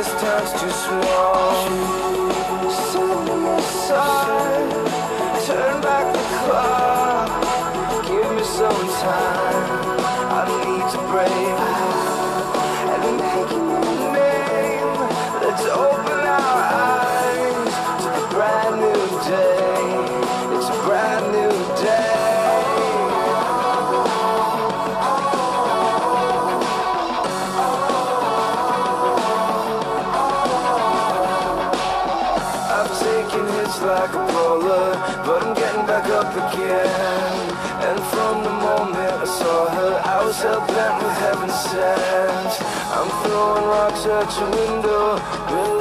[0.00, 2.09] this town's too small.
[36.30, 37.50] Up again.
[37.88, 42.52] And from the moment I saw her, I was hell bent with heaven sent.
[42.96, 45.18] I'm throwing rocks at your window,
[45.50, 45.79] we're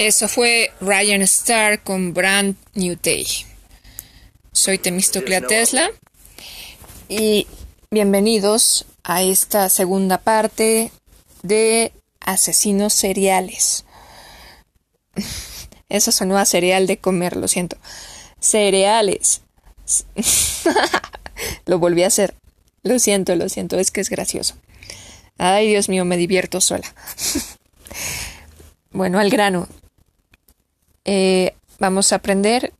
[0.00, 3.26] Eso fue Ryan Starr con Brand New Day.
[4.50, 5.90] Soy Temistoclea Tesla
[7.06, 7.46] y
[7.90, 10.90] bienvenidos a esta segunda parte
[11.42, 13.84] de Asesinos Seriales.
[15.90, 17.76] Eso sonó a cereal de comer, lo siento.
[18.40, 19.42] Cereales.
[21.66, 22.34] lo volví a hacer.
[22.82, 24.54] Lo siento, lo siento, es que es gracioso.
[25.36, 26.90] Ay, Dios mío, me divierto sola.
[28.92, 29.68] bueno, al grano.
[31.12, 32.72] Eh, vamos a aprender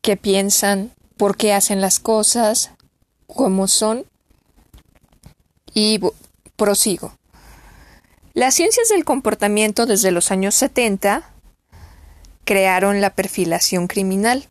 [0.00, 2.70] qué piensan, por qué hacen las cosas,
[3.26, 4.06] cómo son.
[5.74, 5.98] Y
[6.54, 7.18] prosigo.
[8.32, 11.32] Las ciencias del comportamiento desde los años 70
[12.44, 14.48] crearon la perfilación criminal.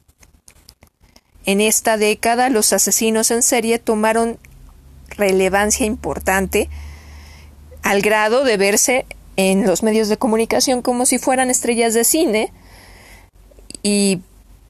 [1.45, 4.37] En esta década los asesinos en serie tomaron
[5.11, 6.69] relevancia importante
[7.83, 9.05] al grado de verse
[9.37, 12.51] en los medios de comunicación como si fueran estrellas de cine
[13.87, 14.19] y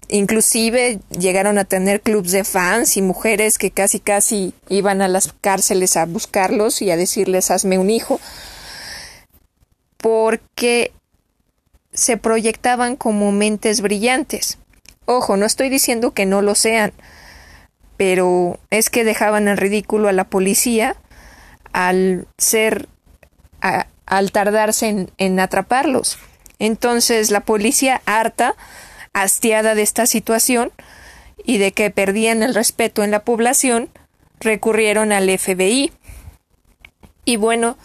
[0.09, 5.33] inclusive llegaron a tener clubs de fans y mujeres que casi casi iban a las
[5.41, 8.19] cárceles a buscarlos y a decirles hazme un hijo
[9.97, 10.91] porque
[11.93, 14.59] se proyectaban como mentes brillantes.
[15.05, 16.93] Ojo, no estoy diciendo que no lo sean,
[17.97, 20.95] pero es que dejaban en ridículo a la policía
[21.73, 22.87] al ser
[24.05, 26.19] al tardarse en atraparlos.
[26.59, 28.55] Entonces la policía harta,
[29.21, 30.71] hastiada de esta situación
[31.43, 33.89] y de que perdían el respeto en la población,
[34.39, 35.91] recurrieron al FBI.
[37.25, 37.77] Y bueno,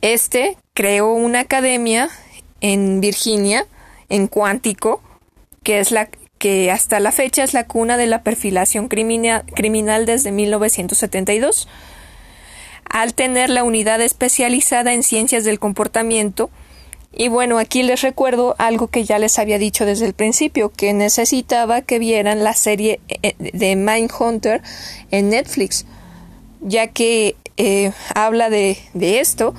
[0.00, 2.10] este creó una academia
[2.60, 3.66] en Virginia,
[4.08, 5.02] en Cuántico,
[5.62, 6.08] que es la
[6.38, 11.66] que hasta la fecha es la cuna de la perfilación crimina- criminal desde 1972.
[12.88, 16.50] Al tener la unidad especializada en ciencias del comportamiento,
[17.16, 20.92] y bueno, aquí les recuerdo algo que ya les había dicho desde el principio, que
[20.92, 24.62] necesitaba que vieran la serie eh, de Mindhunter
[25.10, 25.86] en Netflix,
[26.60, 29.54] ya que eh, habla de, de esto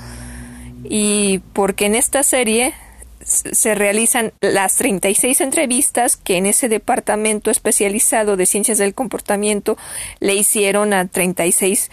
[0.84, 2.76] y porque en esta serie
[3.26, 9.78] se realizan las 36 entrevistas que en ese departamento especializado de ciencias del comportamiento
[10.20, 11.92] le hicieron a 36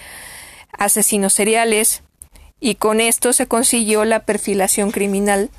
[0.78, 2.03] asesinos seriales
[2.64, 5.50] y con esto se consiguió la perfilación criminal.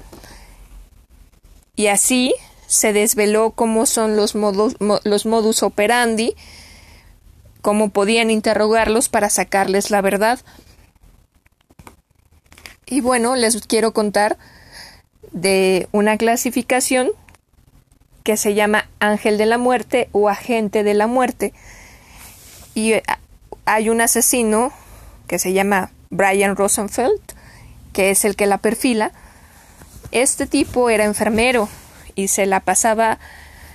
[1.75, 2.33] Y así
[2.65, 6.35] se desveló cómo son los modus, operandi,
[7.61, 10.39] cómo podían interrogarlos para sacarles la verdad.
[12.87, 14.39] Y bueno, les quiero contar
[15.31, 17.11] de una clasificación
[18.23, 21.53] que se llama ángel de la muerte o agente de la muerte.
[22.73, 23.03] Y eh,
[23.65, 24.73] hay un asesino
[25.27, 27.21] que se llama Brian Rosenfeld,
[27.93, 29.11] que es el que la perfila.
[30.11, 31.69] Este tipo era enfermero
[32.15, 33.19] y se la pasaba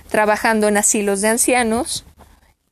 [0.09, 2.05] trabajando en asilos de ancianos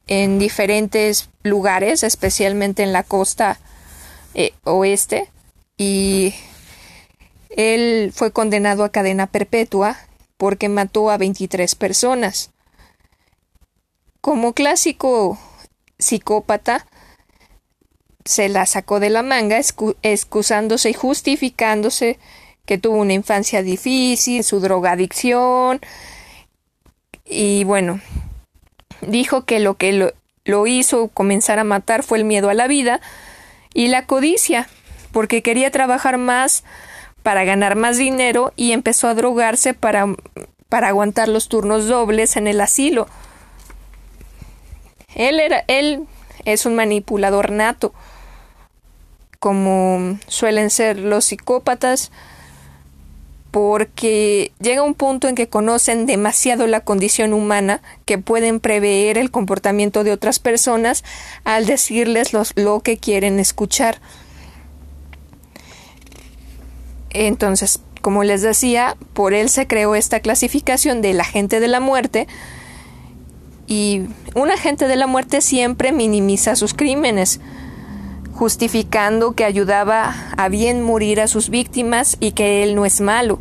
[0.08, 3.60] en diferentes lugares, especialmente en la costa
[4.34, 5.30] eh, oeste,
[5.78, 6.34] y
[7.50, 9.98] él fue condenado a cadena perpetua
[10.38, 12.52] porque mató a 23 personas.
[14.22, 15.38] Como clásico
[15.98, 16.88] psicópata,
[18.30, 19.60] se la sacó de la manga,
[20.04, 22.20] excusándose y justificándose
[22.68, 25.82] que tuvo una infancia difícil, su drogadicción,
[27.26, 28.02] y bueno,
[29.02, 30.14] dijo que lo que lo,
[30.46, 33.02] lo hizo comenzar a matar fue el miedo a la vida
[33.74, 34.70] y la codicia,
[35.12, 36.64] porque quería trabajar más
[37.24, 40.06] para ganar más dinero y empezó a drogarse para,
[40.70, 43.08] para aguantar los turnos dobles en el asilo.
[45.16, 46.06] Él era, él
[46.46, 47.92] es un manipulador nato,
[49.40, 52.12] como suelen ser los psicópatas,
[53.52, 59.32] porque llega un punto en que conocen demasiado la condición humana que pueden prever el
[59.32, 61.04] comportamiento de otras personas
[61.46, 64.00] al decirles lo que quieren escuchar.
[67.10, 72.28] Entonces, como les decía, por él se creó esta clasificación del agente de la muerte
[73.66, 74.04] y
[74.36, 77.40] un agente de la muerte siempre minimiza sus crímenes,
[78.40, 83.38] justificando que ayudaba a bien morir a sus víctimas y que él no es malo.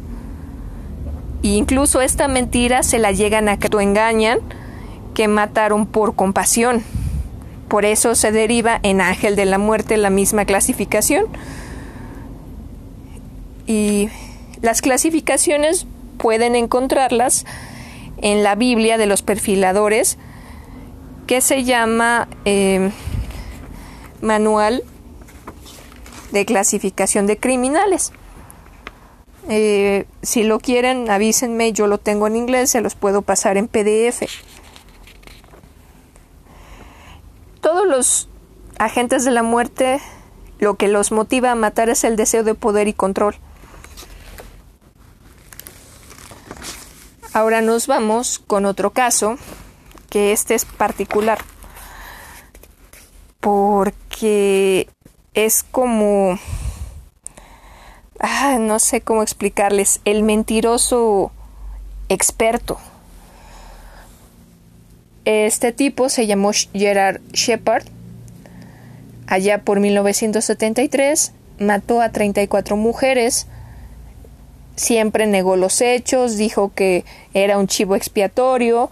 [1.44, 4.40] E incluso esta mentira se la llegan a que engañan
[5.14, 6.82] que mataron por compasión.
[7.68, 11.26] Por eso se deriva en ángel de la muerte la misma clasificación
[13.68, 14.08] y
[14.62, 15.86] las clasificaciones
[16.16, 17.46] pueden encontrarlas
[18.20, 20.18] en la Biblia de los perfiladores
[21.28, 22.90] que se llama eh,
[24.20, 24.82] Manual
[26.32, 28.12] de Clasificación de Criminales.
[29.48, 33.66] Eh, si lo quieren, avísenme, yo lo tengo en inglés, se los puedo pasar en
[33.66, 34.22] PDF.
[37.60, 38.28] Todos los
[38.78, 40.00] agentes de la muerte,
[40.58, 43.36] lo que los motiva a matar es el deseo de poder y control.
[47.32, 49.36] Ahora nos vamos con otro caso,
[50.10, 51.38] que este es particular,
[53.40, 54.88] porque
[55.34, 56.38] es como,
[58.20, 61.32] ah, no sé cómo explicarles, el mentiroso
[62.08, 62.78] experto.
[65.24, 67.84] Este tipo se llamó Gerard Shepard.
[69.26, 73.46] Allá por 1973 mató a 34 mujeres,
[74.74, 77.04] siempre negó los hechos, dijo que
[77.34, 78.90] era un chivo expiatorio,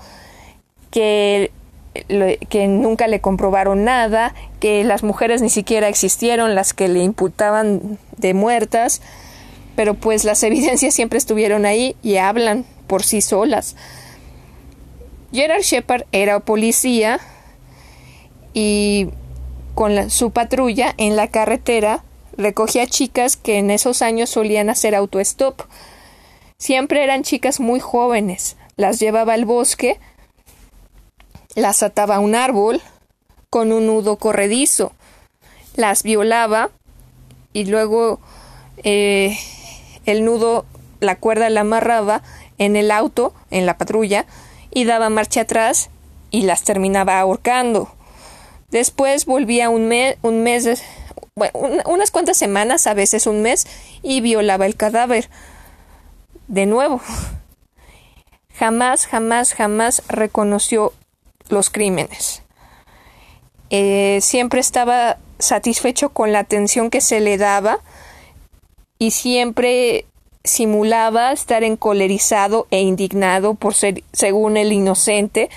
[0.90, 1.52] que,
[2.04, 7.98] que nunca le comprobaron nada, que las mujeres ni siquiera existieron, las que le imputaban
[8.16, 9.00] de muertas,
[9.76, 13.76] pero pues las evidencias siempre estuvieron ahí y hablan por sí solas.
[15.32, 17.20] Gerard Shepard era policía
[18.54, 19.08] y
[19.74, 22.02] con su patrulla en la carretera
[22.36, 25.62] recogía chicas que en esos años solían hacer autostop.
[26.58, 28.56] Siempre eran chicas muy jóvenes.
[28.76, 29.98] Las llevaba al bosque,
[31.56, 32.80] las ataba a un árbol
[33.50, 34.92] con un nudo corredizo,
[35.74, 36.70] las violaba
[37.52, 38.20] y luego
[38.84, 39.36] eh,
[40.04, 40.66] el nudo,
[41.00, 42.22] la cuerda la amarraba
[42.58, 44.26] en el auto, en la patrulla,
[44.70, 45.90] y daba marcha atrás
[46.30, 47.90] y las terminaba ahorcando.
[48.70, 50.82] Después volvía un, mes un mes
[51.34, 51.52] bueno,
[51.86, 53.66] unas cuantas semanas, a veces un mes,
[54.02, 55.30] y violaba el cadáver.
[56.48, 57.00] De nuevo.
[58.54, 60.92] Jamás, jamás, jamás reconoció
[61.48, 62.42] los crímenes.
[63.70, 67.80] Eh, siempre estaba satisfecho con la atención que se le daba
[68.98, 70.06] y siempre
[70.44, 75.50] simulaba estar encolerizado e indignado por ser, según el inocente,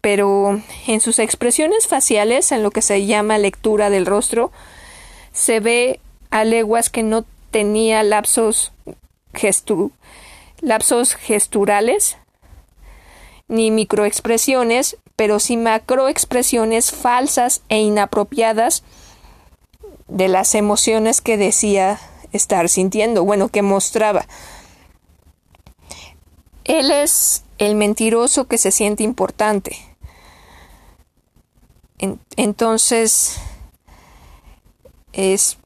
[0.00, 4.50] pero en sus expresiones faciales, en lo que se llama lectura del rostro,
[5.32, 8.72] se ve a leguas que no tenía lapsos,
[10.60, 12.18] lapsos gesturales
[13.48, 18.82] ni microexpresiones, pero sí macroexpresiones falsas e inapropiadas
[20.08, 22.00] de las emociones que decía
[22.32, 24.26] estar sintiendo, bueno, que mostraba.
[26.64, 29.76] Él es el mentiroso que se siente importante.
[32.36, 33.38] entonces,
[35.12, 35.58] es,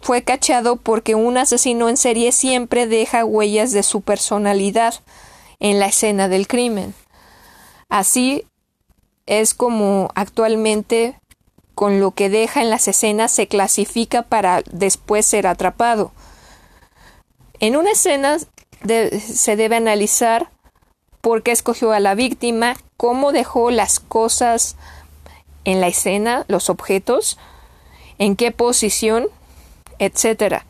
[0.00, 4.94] fue cachado porque un asesino en serie siempre deja huellas de su personalidad
[5.60, 6.94] en la escena del crimen.
[7.88, 8.44] Así
[9.26, 11.18] es como actualmente
[11.74, 16.10] con lo que deja en las escenas se clasifica para después ser atrapado.
[17.60, 20.50] En una escena se debe analizar
[21.20, 24.76] por qué escogió a la víctima, cómo dejó las cosas
[25.64, 27.38] en la escena, los objetos,
[28.18, 29.28] en qué posición,
[29.98, 30.62] etc.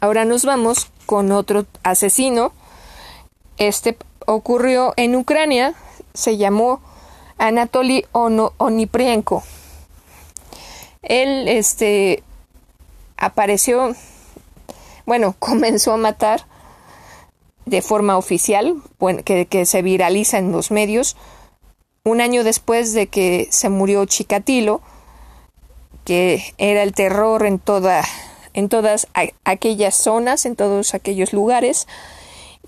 [0.00, 2.52] Ahora nos vamos con otro asesino.
[3.60, 5.74] Este ocurrió en Ucrania,
[6.14, 6.80] se llamó
[7.36, 9.42] Anatoly Oniprienko.
[11.02, 12.22] Él este
[13.18, 13.94] apareció,
[15.04, 16.46] bueno, comenzó a matar
[17.66, 18.76] de forma oficial,
[19.26, 21.18] que, que se viraliza en los medios,
[22.02, 24.80] un año después de que se murió Chikatilo,
[26.06, 28.02] que era el terror en toda
[28.54, 29.06] en todas
[29.44, 31.86] aquellas zonas, en todos aquellos lugares,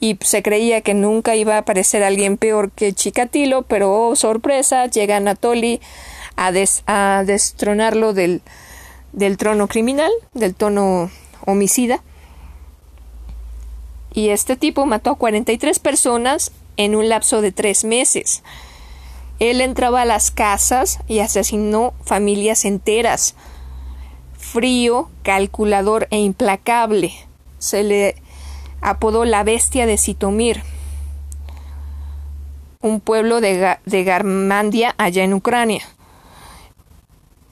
[0.01, 4.87] y se creía que nunca iba a aparecer alguien peor que Chikatilo, pero oh, sorpresa,
[4.87, 5.81] llega Anatoly
[6.37, 8.43] a, destronarlo del,
[9.39, 11.11] trono criminal, del tono
[11.47, 12.03] homicida.
[14.13, 18.43] Y este tipo mató a 43 personas en un lapso de tres meses.
[19.39, 23.35] Él entraba a las casas y asesinó familias enteras.
[24.37, 27.13] Frío, calculador e implacable.
[27.59, 28.17] Se le
[28.83, 30.63] apodó la bestia de Sitomir,
[32.81, 35.83] un pueblo de, de Garmandia allá en Ucrania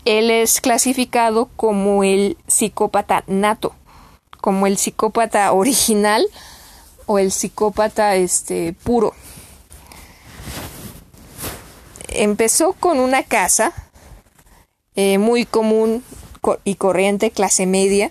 [0.04, 3.74] él es clasificado como el psicópata nato,
[4.40, 6.26] como el psicópata original
[7.06, 9.14] o el psicópata este puro.
[12.08, 13.72] Empezó con una casa
[14.96, 16.02] eh, muy común
[16.64, 18.10] y corriente, clase media.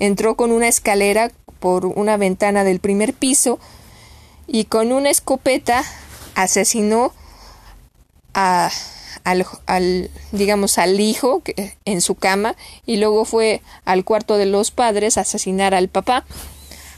[0.00, 3.58] Entró con una escalera por una ventana del primer piso
[4.46, 5.84] y con una escopeta
[6.34, 7.12] asesinó
[8.34, 8.70] a
[9.24, 11.42] al, digamos al hijo
[11.84, 16.24] en su cama y luego fue al cuarto de los padres a asesinar al papá.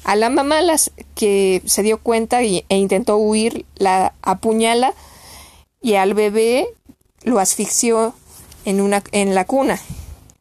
[0.05, 4.95] A la mamá las que se dio cuenta e intentó huir la apuñala
[5.83, 6.69] y al bebé
[7.23, 8.15] lo asfixió
[8.65, 9.81] en una en la cuna.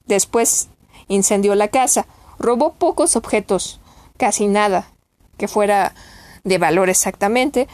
[0.06, 0.70] Después
[1.08, 2.08] incendió la casa,
[2.40, 3.79] robó pocos objetos,
[4.20, 4.92] casi nada
[5.38, 5.96] que fuera
[6.44, 7.68] de valor exactamente,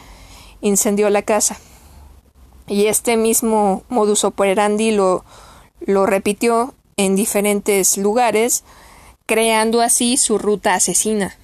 [0.62, 1.58] incendió la casa.
[2.66, 5.24] Y este mismo modus operandi lo,
[5.80, 8.64] lo repitió en diferentes lugares,
[9.26, 11.36] creando así su ruta asesina.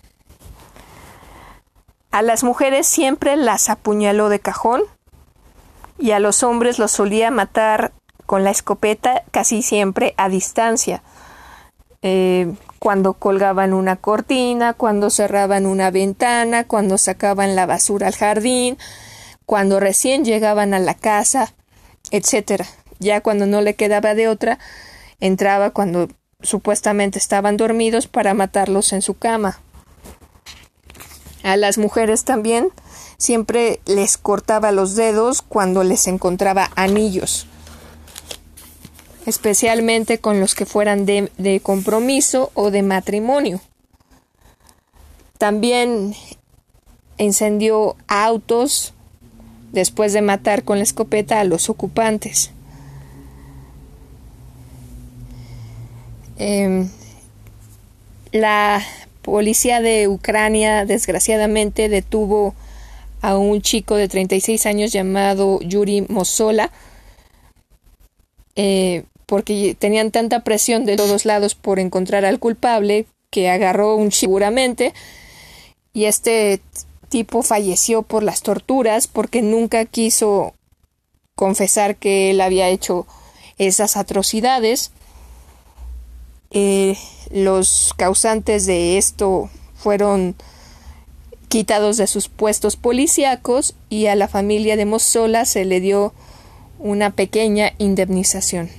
[2.11, 4.83] A las mujeres siempre las apuñaló de cajón
[5.99, 7.93] y a los hombres los solía matar
[8.27, 11.03] con la escopeta casi siempre a distancia.
[12.03, 18.77] Eh, cuando colgaban una cortina, cuando cerraban una ventana, cuando sacaban la basura al jardín,
[19.47, 21.55] cuando recién llegaban a la casa,
[22.11, 22.67] etcétera.
[22.99, 24.59] Ya cuando no le quedaba de otra,
[25.21, 26.09] entraba cuando
[26.41, 29.61] supuestamente estaban dormidos para matarlos en su cama.
[31.45, 32.71] A las mujeres también
[33.17, 37.47] siempre les cortaba los dedos cuando les encontraba anillos,
[39.27, 43.61] especialmente con los que fueran de, de compromiso o de matrimonio.
[45.39, 46.15] También
[47.19, 48.95] encendió autos,
[49.73, 52.51] después de matar con la escopeta a los ocupantes.
[56.39, 56.89] Em,
[58.33, 58.83] la
[59.23, 62.55] policía de Ucrania desgraciadamente detuvo
[63.21, 66.71] a un chico de 36 años llamado Yuri Mosola
[68.57, 74.13] eh, porque tenían tanta presión de todos lados por encontrar al culpable que agarró un
[74.13, 74.93] seguramente
[75.93, 76.61] y este
[77.09, 80.55] tipo falleció por las torturas porque nunca quiso
[81.35, 83.07] confesar que él había hecho
[83.59, 84.91] esas atrocidades.
[86.51, 86.97] Eh,
[87.31, 90.35] los causantes de esto fueron
[91.49, 96.15] quitados de sus puestos policíacos y a la familia de Mossola se le dio
[96.79, 98.71] una pequeña indemnización.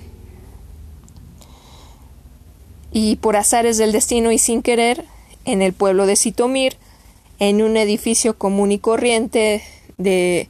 [2.93, 5.05] Y por azares del destino y sin querer,
[5.45, 6.77] en el pueblo de Sitomir,
[7.39, 9.63] en un edificio común y corriente
[9.97, 10.47] de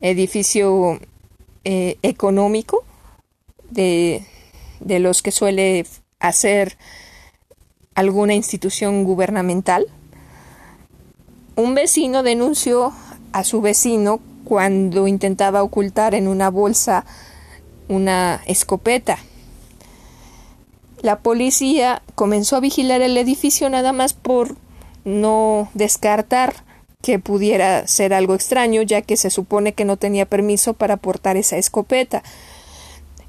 [0.00, 1.00] edificio
[1.64, 2.84] eh, económico
[3.70, 4.24] de,
[4.80, 5.86] de los que suele
[6.18, 6.76] hacer
[7.94, 9.86] alguna institución gubernamental.
[11.54, 12.92] Un vecino denunció
[13.32, 17.04] a su vecino cuando intentaba ocultar en una bolsa
[17.88, 19.18] una escopeta.
[21.02, 24.56] La policía comenzó a vigilar el edificio nada más por
[25.04, 26.54] no descartar
[27.02, 31.36] que pudiera ser algo extraño, ya que se supone que no tenía permiso para portar
[31.36, 32.22] esa escopeta.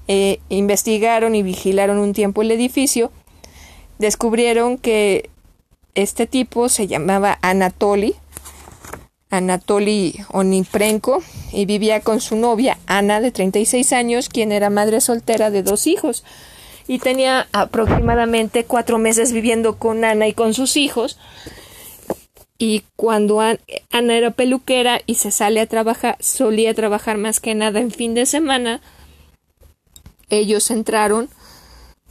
[0.08, 3.12] Eh, investigaron y vigilaron un tiempo el edificio,
[3.98, 5.30] descubrieron que
[5.96, 8.16] este tipo se llamaba Anatoly,
[9.32, 15.50] Anatoly Oniprenko, y vivía con su novia Ana, de 36 años, quien era madre soltera
[15.50, 16.24] de dos hijos,
[16.88, 21.18] y tenía aproximadamente cuatro meses viviendo con Ana y con sus hijos,
[22.58, 23.58] y cuando Ana
[23.92, 28.26] era peluquera y se sale a trabajar, solía trabajar más que nada en fin de
[28.26, 28.82] semana,
[30.30, 31.30] ellos entraron,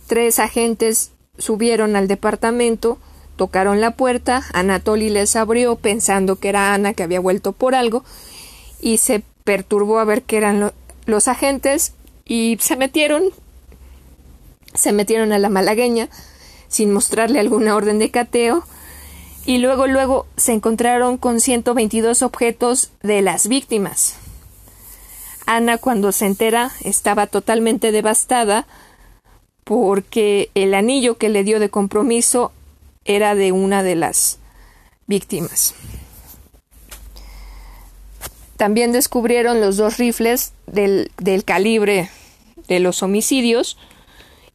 [0.06, 2.98] tres agentes subieron al departamento,
[3.36, 8.04] tocaron la puerta, Anatoly les abrió pensando que era Ana que había vuelto por algo
[8.80, 10.72] y se perturbó a ver que eran
[11.06, 13.24] los agentes y se metieron
[14.74, 16.08] se metieron a la malagueña
[16.68, 18.64] sin mostrarle alguna orden de cateo
[19.44, 24.16] y luego luego se encontraron con 122 objetos de las víctimas.
[25.46, 28.66] Ana cuando se entera estaba totalmente devastada
[29.64, 32.52] porque el anillo que le dio de compromiso
[33.04, 34.38] era de una de las
[35.06, 35.74] víctimas.
[38.56, 41.10] También descubrieron los dos rifles del,
[41.44, 42.10] calibre
[42.68, 43.76] de los homicidios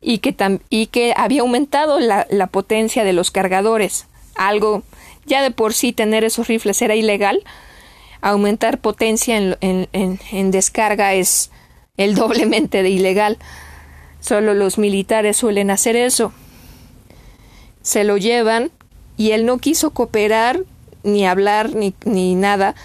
[0.01, 0.35] y que,
[0.69, 4.83] y que había aumentado la, potencia de los cargadores algo
[5.25, 7.43] ya de por sí tener esos rifles era ilegal,
[8.21, 9.57] aumentar potencia en,
[9.91, 11.51] en, descarga es
[11.97, 13.37] el doblemente de ilegal.
[14.21, 16.31] Solo los militares suelen hacer eso.
[17.81, 18.71] Se lo llevan
[19.17, 20.61] y él no quiso cooperar
[21.03, 22.75] ni hablar ni, ni nada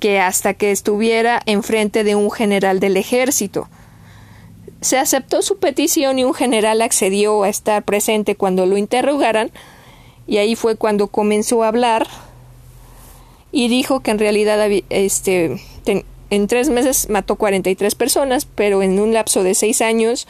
[0.00, 3.68] que hasta que estuviera enfrente de un general del ejército.
[4.82, 9.50] Se aceptó su petición y un general accedió a estar presente cuando lo interrogaran,
[10.26, 12.06] y ahí fue cuando comenzó a hablar
[13.50, 14.58] y dijo que en realidad
[14.90, 15.60] este,
[16.30, 20.26] en tres meses mató 43 personas, pero en un lapso de seis años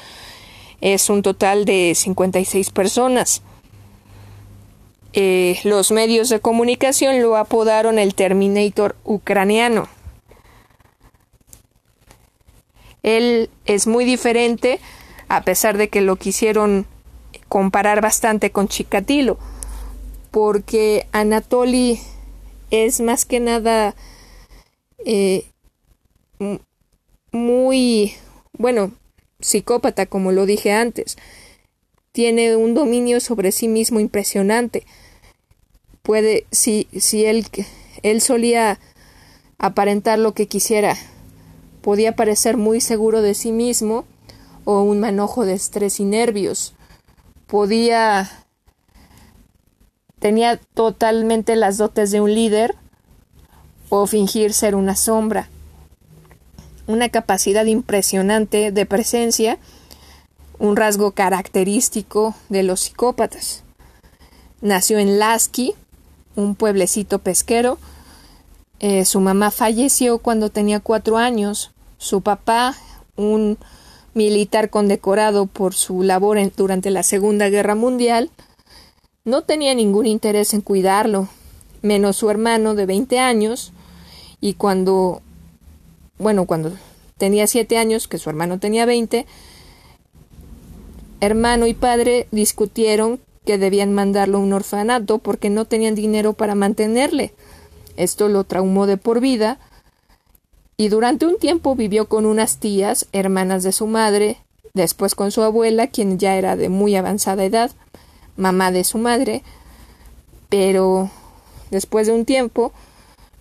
[0.81, 3.43] es un total de 56 personas.
[5.13, 9.89] Eh, los medios de comunicación lo apodaron el Terminator ucraniano.
[13.03, 14.81] Él es muy diferente,
[15.29, 16.87] a pesar de que lo quisieron
[17.49, 19.39] comparar bastante con Chikatilo
[20.33, 22.01] porque Anatoly
[22.71, 23.95] es más que nada
[25.05, 25.45] eh,
[27.31, 28.15] muy,
[28.55, 28.93] bueno,
[29.41, 31.17] psicópata, como lo dije antes.
[32.13, 34.85] Tiene un dominio sobre sí mismo impresionante.
[36.03, 37.47] Puede, si, si él,
[38.03, 38.81] él solía
[39.59, 40.97] aparentar lo que quisiera,
[41.83, 44.05] podía parecer muy seguro de sí mismo
[44.65, 46.75] o un manojo de estrés y nervios.
[47.47, 48.31] Podía
[50.23, 52.77] Tenía totalmente las dotes de un líder
[53.89, 55.49] o fingir ser una sombra.
[56.87, 59.59] Una capacidad impresionante de presencia,
[60.61, 63.65] un rasgo característico de los psicópatas.
[64.61, 65.75] Nació en Lasky,
[66.37, 67.79] un pueblecito pesquero.
[68.79, 71.72] Eh, su mamá falleció cuando tenía cuatro años.
[72.03, 72.75] Su papá,
[73.15, 73.59] un
[74.13, 78.29] militar condecorado por su labor durante la Segunda Guerra Mundial,
[79.25, 81.29] no tenía ningún interés en cuidarlo,
[81.81, 83.73] menos su hermano de veinte años,
[84.41, 85.23] y cuando,
[86.19, 86.73] bueno, cuando
[87.19, 89.25] tenía siete años, que su hermano tenía veinte,
[91.21, 96.57] hermano y padre discutieron que debían mandarlo a un orfanato porque no tenían dinero para
[96.57, 97.33] mantenerle.
[97.97, 99.61] Esto lo traumó de por vida
[100.77, 104.39] y durante un tiempo vivió con unas tías, hermanas de su madre,
[104.75, 107.71] después con su abuela, quien ya era de muy avanzada edad,
[108.37, 109.43] mamá de su madre,
[110.49, 111.11] pero
[111.71, 112.73] después de un tiempo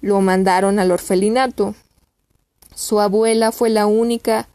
[0.01, 1.75] lo mandaron al orfelinato.
[2.75, 4.47] Su abuela fue la única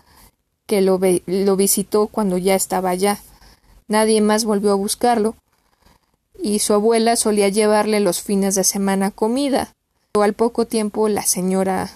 [0.67, 3.21] que lo, lo visitó cuando ya estaba allá.
[3.89, 5.37] Nadie más volvió a buscarlo
[6.43, 9.73] y su abuela solía llevarle los fines de semana comida.
[10.15, 11.91] Al poco tiempo la señora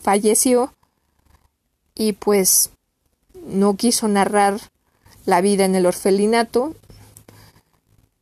[0.00, 0.74] falleció
[1.94, 2.70] y pues
[3.46, 4.60] no quiso narrar
[5.26, 6.74] la vida en el orfelinato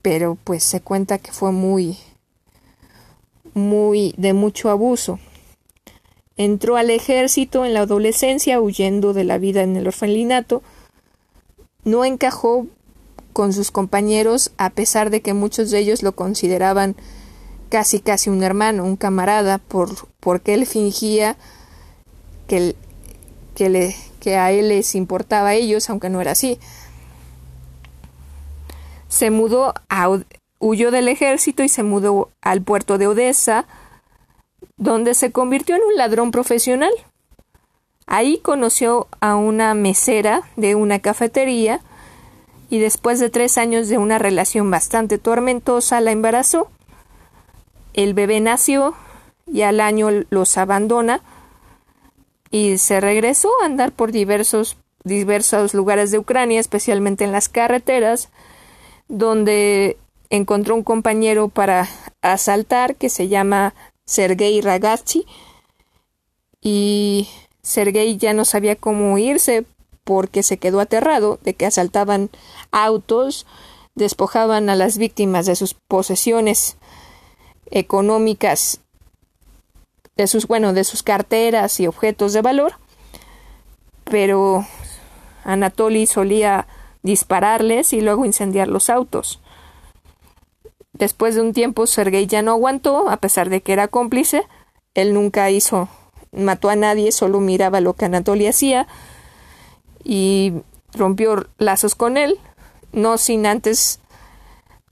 [0.02, 1.98] pero pues se cuenta que fue muy
[3.54, 5.18] muy de mucho abuso.
[6.36, 10.62] Entró al ejército en la adolescencia huyendo de la vida en el orfelinato.
[11.84, 12.66] No encajó
[13.32, 16.96] con sus compañeros a pesar de que muchos de ellos lo consideraban
[17.68, 21.36] casi casi un hermano, un camarada, por, porque él fingía
[23.54, 26.58] que, le, que a él les importaba a ellos, aunque no era así.
[29.08, 30.18] Se mudó a,
[30.58, 33.66] huyó del ejército y se mudó al puerto de Odessa,
[34.76, 36.92] donde se convirtió en un ladrón profesional.
[38.06, 41.80] Ahí conoció a una mesera de una cafetería
[42.68, 46.68] y después de tres años de una relación bastante tormentosa la embarazó.
[47.94, 48.94] El bebé nació
[49.46, 51.22] y al año los abandona
[52.50, 58.28] y se regresó a andar por diversos, diversos lugares de Ucrania, especialmente en las carreteras,
[59.08, 59.96] donde
[60.30, 61.88] encontró un compañero para
[62.22, 65.26] asaltar que se llama Sergei Ragazzi
[66.60, 67.28] y
[67.62, 69.64] Sergei ya no sabía cómo irse
[70.04, 72.30] porque se quedó aterrado de que asaltaban
[72.72, 73.46] autos,
[73.94, 76.76] despojaban a las víctimas de sus posesiones
[77.70, 78.80] económicas,
[80.16, 82.74] de sus bueno, de sus carteras y objetos de valor,
[84.04, 84.66] pero
[85.44, 86.66] Anatoly solía
[87.02, 89.40] dispararles y luego incendiar los autos.
[90.92, 94.42] Después de un tiempo, Sergei ya no aguantó, a pesar de que era cómplice.
[94.94, 95.88] Él nunca hizo,
[96.32, 98.86] mató a nadie, solo miraba lo que Anatoly hacía
[100.04, 100.52] y
[100.92, 102.38] rompió lazos con él,
[102.92, 104.00] no sin antes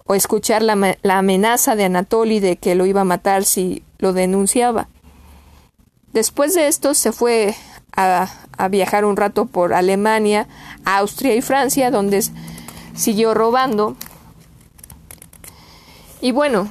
[0.06, 4.12] o escuchar la, la amenaza de Anatoly de que lo iba a matar si lo
[4.12, 4.88] denunciaba.
[6.12, 7.54] Después de esto se fue
[7.96, 8.28] a,
[8.70, 10.48] viajar un rato por Alemania,
[10.84, 12.22] Austria y Francia, donde
[12.94, 13.96] siguió robando
[16.20, 16.68] y bueno,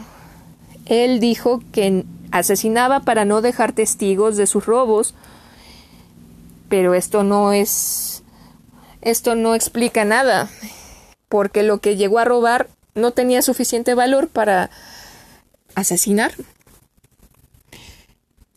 [0.85, 5.15] él dijo que asesinaba para no dejar testigos de sus robos,
[6.69, 8.23] pero esto no es
[9.01, 10.49] esto no explica nada,
[11.29, 14.69] porque lo que llegó a robar no tenía suficiente valor para
[15.75, 16.33] asesinar.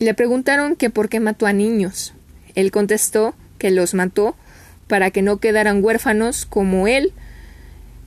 [0.01, 2.15] Le preguntaron que por qué mató a niños.
[2.55, 4.35] Él contestó que los mató
[4.89, 7.13] para que no quedaran huérfanos como él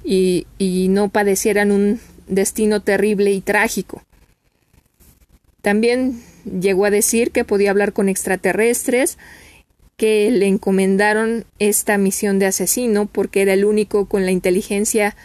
[0.03, 4.01] y, y no padecieran un destino terrible y trágico.
[5.61, 9.19] También llegó a decir que podía hablar con extraterrestres,
[9.95, 15.15] que le encomendaron esta misión de asesino porque era el único con la inteligencia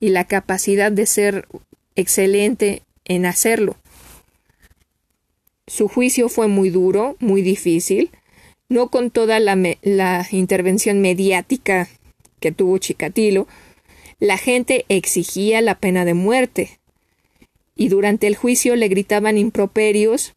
[0.00, 1.46] y la capacidad de ser
[1.94, 3.76] excelente en hacerlo.
[5.70, 8.10] Su juicio fue muy duro, muy difícil,
[8.68, 11.88] no con toda la, la intervención mediática
[12.40, 13.46] que tuvo Chikatilo,
[14.18, 16.80] la gente exigía la pena de muerte,
[17.76, 20.34] y durante el juicio le gritaban improperios,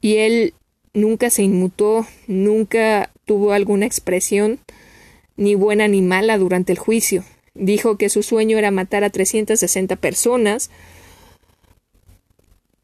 [0.00, 0.54] y él
[0.92, 4.58] nunca se inmutó, nunca tuvo alguna expresión,
[5.36, 7.22] ni buena ni mala durante el juicio.
[7.54, 10.72] Dijo que su sueño era matar a 360 personas,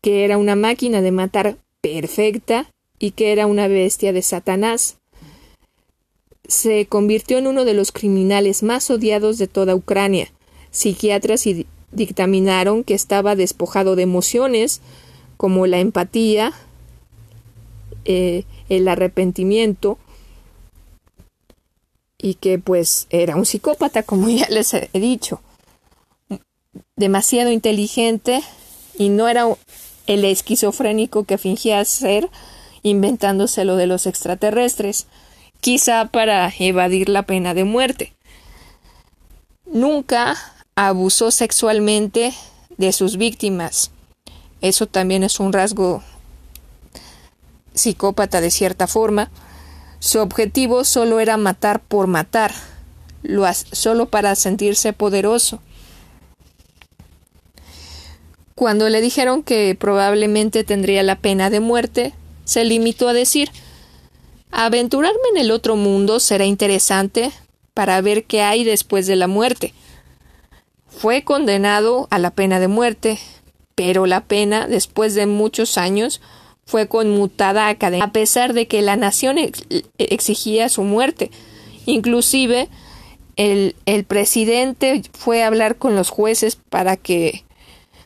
[0.00, 4.96] que era una máquina de matar perfecta y que era una bestia de Satanás
[6.50, 10.32] se convirtió en uno de los criminales más odiados de toda Ucrania.
[10.72, 11.44] Psiquiatras
[11.92, 14.80] dictaminaron que estaba despojado de emociones
[15.36, 16.52] como la empatía,
[18.04, 19.98] eh, el arrepentimiento
[22.18, 25.40] y que pues era un psicópata, como ya les he dicho,
[26.96, 28.42] demasiado inteligente
[28.98, 29.46] y no era
[30.06, 32.28] el esquizofrénico que fingía ser
[32.82, 35.06] inventándose lo de los extraterrestres
[35.60, 38.14] quizá para evadir la pena de muerte.
[39.66, 40.36] Nunca
[40.74, 42.32] abusó sexualmente
[42.78, 43.90] de sus víctimas.
[44.60, 46.02] Eso también es un rasgo
[47.74, 49.30] psicópata de cierta forma.
[49.98, 52.52] Su objetivo solo era matar por matar,
[53.72, 55.60] solo para sentirse poderoso.
[58.60, 62.12] Cuando le dijeron que probablemente tendría la pena de muerte,
[62.44, 63.50] se limitó a decir
[64.50, 67.32] Aventurarme en el otro mundo será interesante
[67.72, 69.72] para ver qué hay después de la muerte.
[70.88, 73.18] Fue condenado a la pena de muerte,
[73.74, 76.20] pero la pena, después de muchos años,
[76.66, 79.38] fue conmutada a cadena, a pesar de que la nación
[79.96, 81.30] exigía su muerte.
[81.86, 82.68] Inclusive,
[83.36, 87.44] el, el presidente fue a hablar con los jueces para que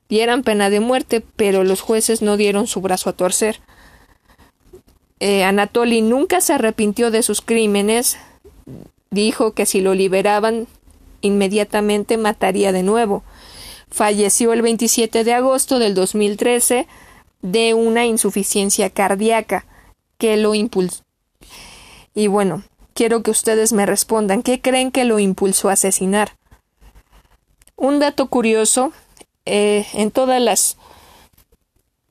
[0.08, 3.60] dieran pena de muerte, pero los jueces no dieron su brazo a torcer.
[5.20, 8.16] Eh, Anatoly nunca se arrepintió de sus crímenes,
[9.10, 10.66] dijo que si lo liberaban
[11.20, 13.24] inmediatamente mataría de nuevo.
[13.90, 16.86] Falleció el 27 de agosto del 2013
[17.42, 19.66] de una insuficiencia cardíaca
[20.18, 21.02] que lo impulsó.
[22.14, 22.62] Y bueno,
[22.94, 26.36] quiero que ustedes me respondan qué creen que lo impulsó a asesinar.
[27.76, 28.92] Un dato curioso,
[29.46, 30.76] eh, en todas las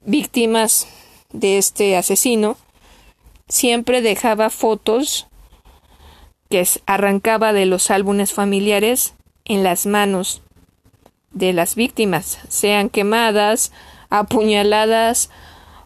[0.05, 0.87] víctimas
[1.31, 2.57] de este asesino,
[3.47, 5.27] siempre dejaba fotos
[6.49, 9.15] que arrancaba de los álbumes familiares
[9.45, 10.41] en las manos
[11.31, 13.71] de las víctimas, sean quemadas,
[14.09, 15.29] apuñaladas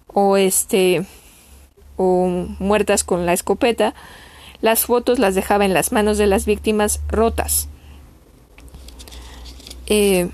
[0.08, 1.06] o este
[1.96, 2.28] o
[2.60, 3.96] muertas con la escopeta,
[4.62, 7.70] las fotos las dejaba en las manos de las víctimas rotas.
[9.86, 10.30] Eh,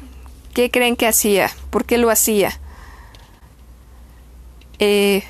[0.53, 1.51] ¿Qué creen que hacía?
[1.69, 2.59] ¿Por qué lo hacía?
[4.79, 5.23] Eh,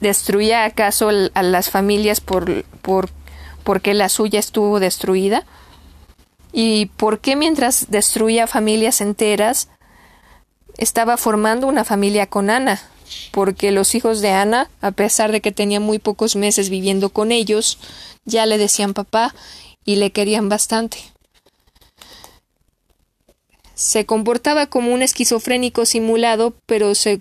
[0.00, 3.10] ¿Destruía acaso a las familias por, por,
[3.64, 5.44] porque la suya estuvo destruida?
[6.52, 9.68] ¿Y por qué mientras destruía familias enteras
[10.78, 12.80] estaba formando una familia con Ana?
[13.30, 17.30] Porque los hijos de Ana, a pesar de que tenía muy pocos meses viviendo con
[17.30, 17.78] ellos,
[18.24, 19.34] ya le decían papá
[19.84, 20.98] y le querían bastante.
[23.76, 27.20] Se comportaba como un esquizofrénico simulado, pero se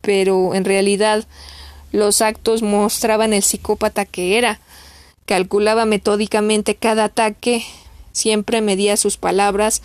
[0.00, 1.26] pero en realidad
[1.92, 4.60] los actos mostraban el psicópata que era.
[5.24, 7.64] Calculaba metódicamente cada ataque,
[8.12, 9.80] siempre medía sus palabras,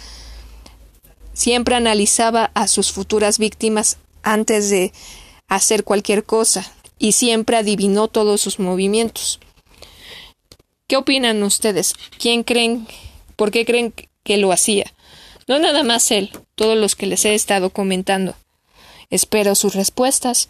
[1.34, 4.92] siempre analizaba a sus futuras víctimas antes de
[5.48, 9.40] hacer cualquier cosa y siempre adivinó todos sus movimientos.
[10.88, 11.94] ¿Qué opinan ustedes?
[12.20, 12.88] ¿Quién creen?
[13.36, 14.92] ¿Por qué creen que lo hacía?
[15.48, 18.36] No nada más él, todos los que les he estado comentando.
[19.10, 20.50] Espero sus respuestas.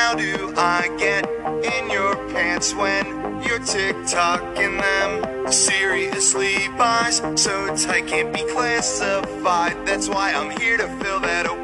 [0.00, 1.28] How do I get
[1.74, 3.04] in your pants when
[3.42, 5.52] you're TikToking them?
[5.52, 9.84] Seriously, buys so tight can't be classified.
[9.84, 11.57] That's why I'm here to fill that away.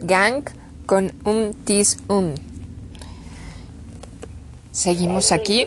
[0.00, 0.44] Gang
[0.86, 2.34] con Un Tis Un.
[4.72, 5.66] Seguimos aquí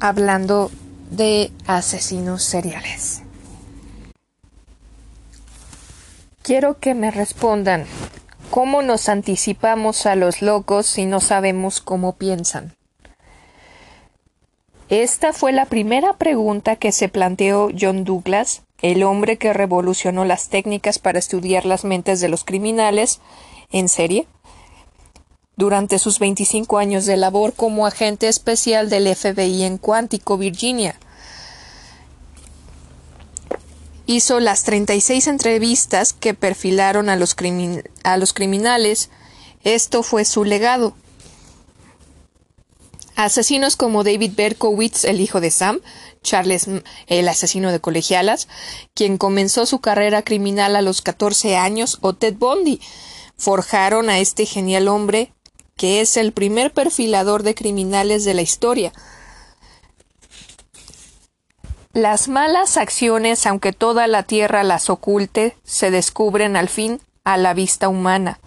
[0.00, 0.70] hablando
[1.10, 3.22] de asesinos seriales.
[6.42, 7.86] Quiero que me respondan,
[8.50, 12.74] ¿cómo nos anticipamos a los locos si no sabemos cómo piensan?
[14.92, 20.50] Esta fue la primera pregunta que se planteó John Douglas, el hombre que revolucionó las
[20.50, 23.18] técnicas para estudiar las mentes de los criminales
[23.70, 24.26] en serie,
[25.56, 30.94] durante sus 25 años de labor como agente especial del FBI en Cuántico, Virginia.
[34.04, 37.34] Hizo las 36 entrevistas que perfilaron a los,
[38.04, 39.08] a los criminales.
[39.64, 40.94] Esto fue su legado.
[43.14, 45.80] Asesinos como David Berkowitz, el hijo de Sam,
[46.22, 48.48] Charles, M- el asesino de colegialas,
[48.94, 52.80] quien comenzó su carrera criminal a los 14 años, o Ted Bundy,
[53.36, 55.32] forjaron a este genial hombre
[55.76, 58.92] que es el primer perfilador de criminales de la historia.
[61.92, 67.52] Las malas acciones, aunque toda la tierra las oculte, se descubren al fin a la
[67.52, 68.38] vista humana.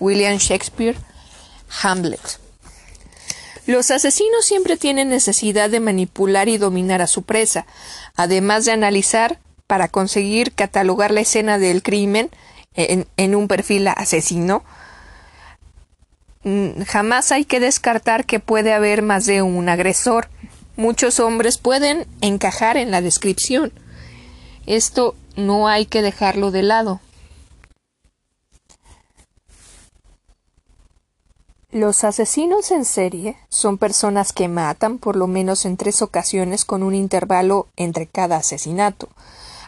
[0.00, 0.96] William Shakespeare,
[1.82, 2.20] Hamlet.
[3.66, 7.66] Los asesinos siempre tienen necesidad de manipular y dominar a su presa,
[8.16, 12.30] además de analizar para conseguir catalogar la escena del crimen
[12.74, 14.64] en, un perfil asesino.
[16.42, 20.28] Mm, Jamás hay que descartar que puede haber más de un agresor.
[20.76, 23.72] Muchos hombres pueden encajar en la descripción.
[24.66, 27.00] Esto no hay que dejarlo de lado.
[31.72, 36.82] Los asesinos en serie son personas que matan por lo menos en tres ocasiones con
[36.82, 39.08] un intervalo entre cada asesinato.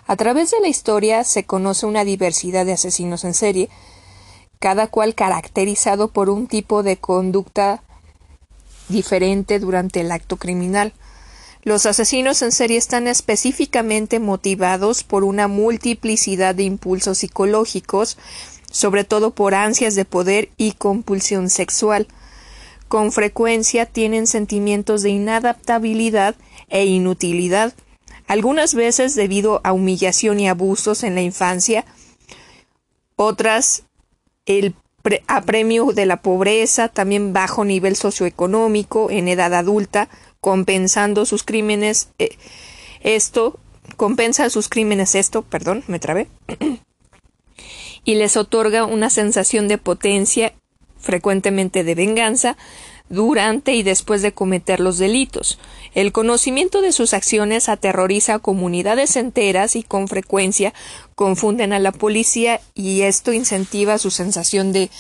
[0.09, 3.69] A través de la historia se conoce una diversidad de asesinos en serie,
[4.59, 7.85] cada cual caracterizado por un tipo de conducta
[8.88, 10.93] diferente durante el acto criminal.
[11.62, 18.19] Los asesinos en serie están específicamente motivados por una multiplicidad de impulsos psicológicos,
[18.73, 22.09] sobre todo por ansias de poder y compulsión sexual.
[22.89, 26.35] Con frecuencia tienen sentimientos de inadaptabilidad
[26.69, 27.73] e inutilidad,
[28.27, 31.85] algunas veces debido a humillación y abusos en la infancia,
[33.17, 33.85] otras
[34.47, 40.09] el pre- apremio de la pobreza, también bajo nivel socioeconómico en edad adulta,
[40.41, 42.37] compensando sus crímenes eh,
[43.01, 43.59] esto
[43.97, 46.29] compensa sus crímenes esto, perdón, me trabé.
[48.05, 50.53] y les otorga una sensación de potencia,
[50.98, 52.57] frecuentemente de venganza,
[53.09, 55.59] durante y después de cometer los delitos.
[55.94, 60.73] El conocimiento de sus acciones aterroriza a comunidades enteras y con frecuencia
[61.15, 64.90] confunden a la policía y esto incentiva su sensación de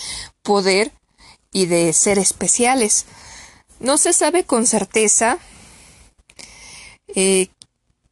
[0.42, 0.92] poder
[1.52, 3.06] y de ser especiales.
[3.80, 5.38] No se sabe con certeza
[7.14, 7.48] eh,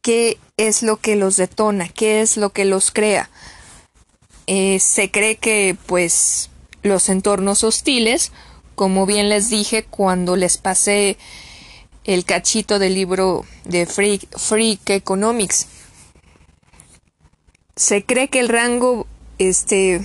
[0.01, 3.29] qué es lo que los detona, qué es lo que los crea.
[4.47, 6.49] Eh, se cree que, pues,
[6.83, 8.31] los entornos hostiles,
[8.75, 11.17] como bien les dije cuando les pasé
[12.03, 15.67] el cachito del libro de Freak, Freak Economics,
[17.75, 20.01] se cree que el rango este,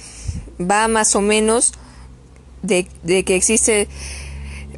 [0.61, 1.73] va más o menos
[2.63, 3.89] de, de que existe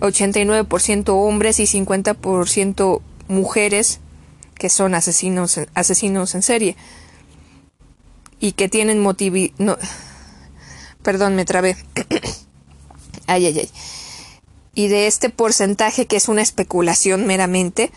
[0.00, 4.00] 89% hombres y 50% mujeres
[4.54, 6.76] que son asesinos, asesinos en serie
[8.40, 9.76] y que tienen motivi no,
[11.02, 11.76] perdón me trabé.
[13.26, 13.70] Ay ay ay.
[14.74, 17.90] Y de este porcentaje que es una especulación meramente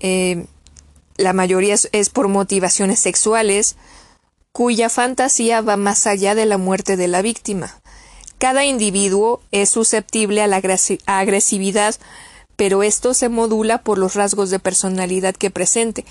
[0.00, 0.46] eh,
[1.16, 3.76] la mayoría es, es por motivaciones sexuales
[4.52, 7.80] cuya fantasía va más allá de la muerte de la víctima.
[8.38, 10.60] Cada individuo es susceptible a la
[11.06, 11.96] agresividad
[12.56, 16.04] pero esto se modula por los rasgos de personalidad que presente,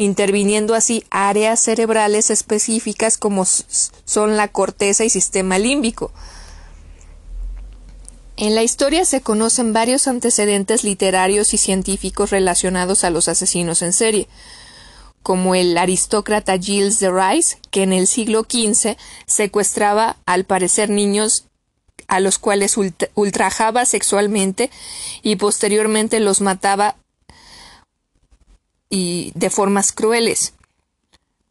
[0.00, 6.10] interviniendo así áreas cerebrales específicas como son la corteza y sistema límbico.
[8.38, 13.92] En la historia se conocen varios antecedentes literarios y científicos relacionados a los asesinos en
[13.92, 14.26] serie,
[15.22, 18.96] como el aristócrata Gilles de Rice, que en el siglo XV
[19.26, 21.44] secuestraba al parecer niños
[22.08, 22.78] a los cuales
[23.14, 24.70] ultrajaba sexualmente
[25.22, 26.96] y posteriormente los mataba
[28.90, 30.52] y de formas crueles.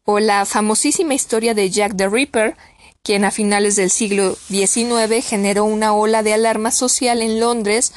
[0.04, 2.56] O la famosísima historia de Jack the Ripper,
[3.02, 7.92] quien a finales del siglo XIX generó una ola de alarma social en Londres,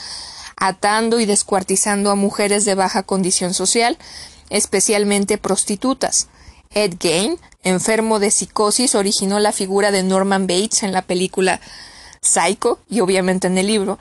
[0.55, 3.97] atando y descuartizando a mujeres de baja condición social,
[4.49, 6.29] especialmente prostitutas.
[6.71, 11.59] Ed Gein, enfermo de psicosis, originó la figura de Norman Bates en la película
[12.21, 13.99] Psycho y obviamente en el libro.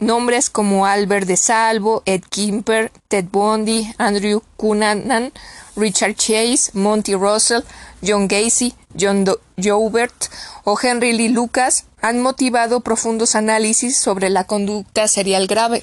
[0.00, 5.32] Nombres como Albert de Salvo, Ed Kimper, Ted Bundy, Andrew Cunanan,
[5.74, 7.62] Richard Chase, Monty Russell,
[8.06, 9.24] John Gacy, John
[9.56, 10.30] Joubert
[10.62, 15.82] o Henry Lee Lucas han motivado profundos análisis sobre la conducta serial grave.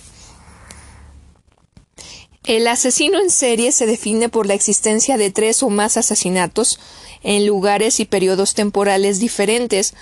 [2.45, 6.79] El asesino en serie se define por la existencia de tres o más asesinatos
[7.23, 9.95] en lugares y periodos temporales diferentes,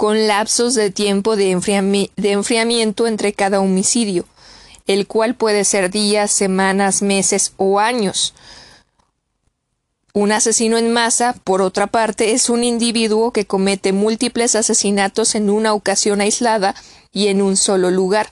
[0.00, 4.24] con lapsos de tiempo de, enfriamiento entre cada homicidio,
[4.86, 8.32] el cual puede ser días, semanas, meses o años.
[10.14, 15.50] Un asesino en masa, por otra parte, es un individuo que comete múltiples asesinatos en
[15.50, 16.74] una ocasión aislada
[17.12, 18.30] y en un solo lugar,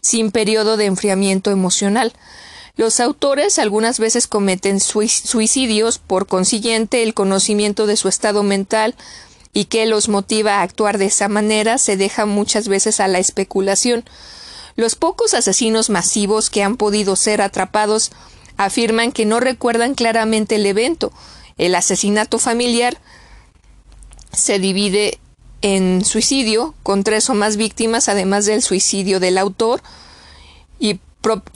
[0.00, 2.14] sin periodo de enfriamiento emocional.
[2.76, 8.94] Los autores algunas veces cometen suicidios, por consiguiente el conocimiento de su estado mental
[9.52, 13.18] y que los motiva a actuar de esa manera se deja muchas veces a la
[13.18, 14.04] especulación.
[14.76, 18.12] Los pocos asesinos masivos que han podido ser atrapados
[18.56, 21.12] afirman que no recuerdan claramente el evento.
[21.58, 22.98] El asesinato familiar
[24.32, 25.18] se divide
[25.62, 29.82] en suicidio con tres o más víctimas, además del suicidio del autor,
[30.78, 31.00] y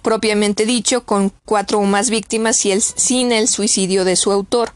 [0.03, 4.73] propiamente dicho, con cuatro o más víctimas sin el suicidio de su autor.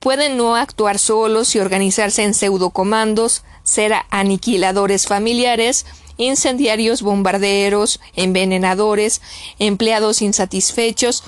[0.00, 5.84] Pueden no actuar solos y organizarse en pseudocomandos, ser aniquiladores familiares,
[6.16, 9.20] incendiarios, bombarderos, envenenadores,
[9.58, 11.22] empleados insatisfechos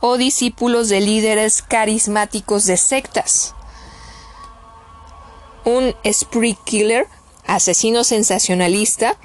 [0.00, 3.54] o discípulos de líderes carismáticos de sectas.
[5.64, 7.06] Un spree killer,
[7.46, 9.16] asesino sensacionalista,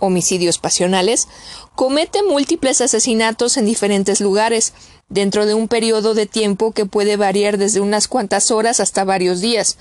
[0.00, 1.28] homicidios pasionales,
[1.74, 4.74] comete múltiples asesinatos en diferentes lugares,
[5.08, 9.40] dentro de un periodo de tiempo que puede variar desde unas cuantas horas hasta varios
[9.40, 9.78] días.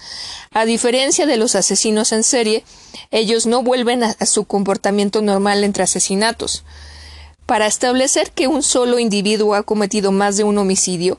[0.52, 2.64] A diferencia de los asesinos en serie,
[3.12, 6.64] ellos no vuelven a, su comportamiento normal entre asesinatos.
[7.46, 11.18] Para establecer que un solo individuo ha cometido más de un homicidio,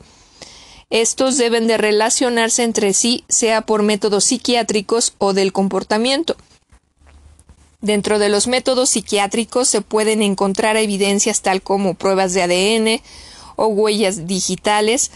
[0.90, 6.36] estos deben de relacionarse entre sí, sea por métodos psiquiátricos o del comportamiento.
[7.82, 13.02] Dentro de los métodos psiquiátricos se pueden encontrar evidencias tal como pruebas de ADN,
[13.58, 15.10] o huellas digitales,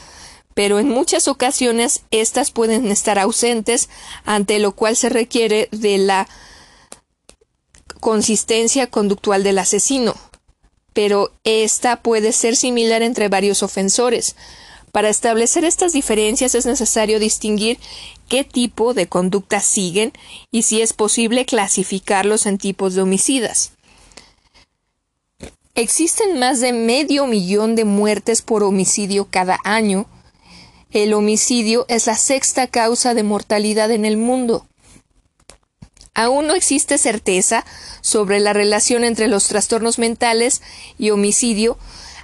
[0.53, 3.89] pero en muchas ocasiones estas pueden estar ausentes,
[4.25, 6.29] ante lo cual se requiere de la
[8.01, 10.15] consistencia conductual del asesino.
[10.93, 14.37] Pero esta puede ser similar entre varios ofensores.
[14.91, 17.79] Para establecer estas diferencias es necesario distinguir
[18.29, 20.13] qué tipo de conducta siguen
[20.51, 23.73] y si es posible clasificarlos en tipos de homicidas.
[25.75, 30.07] Existen más de medio millón de muertes por homicidio cada año.
[30.91, 34.67] El homicidio es la sexta causa de mortalidad en el mundo.
[36.13, 37.65] Aún no existe certeza
[38.03, 40.61] sobre la relación entre los trastornos mentales
[40.99, 41.79] y homicidio.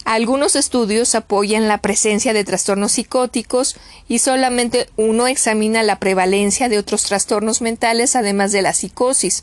[0.05, 3.77] Algunos estudios apoyan la presencia de trastornos psicóticos
[4.09, 9.43] y solamente uno examina la prevalencia de otros trastornos mentales además de la psicosis.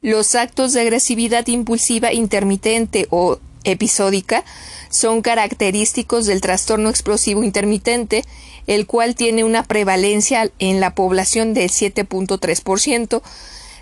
[0.00, 4.44] Los actos de agresividad impulsiva intermitente o episódica
[4.90, 8.24] son característicos del trastorno explosivo intermitente,
[8.66, 13.22] el cual tiene una prevalencia en la población del 7.3%.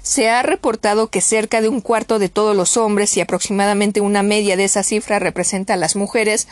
[0.02, 4.22] Se ha reportado que cerca de un cuarto de todos los hombres y aproximadamente una
[4.22, 6.48] media de esa cifra representa a las mujeres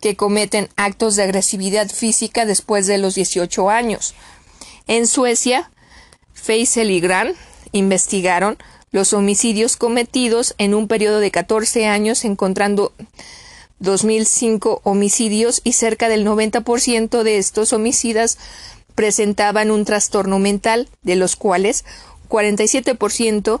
[0.00, 4.14] que cometen actos de agresividad física después de los 18 años.
[4.86, 5.70] En Suecia,
[6.32, 7.34] Feisel y Gran
[7.72, 8.56] investigaron
[8.92, 12.92] los homicidios cometidos en un periodo de 14 años, encontrando
[13.80, 18.38] 2.005 homicidios y cerca del 90% de estos homicidas
[18.94, 21.84] presentaban un trastorno mental, de los cuales
[22.28, 23.60] 47%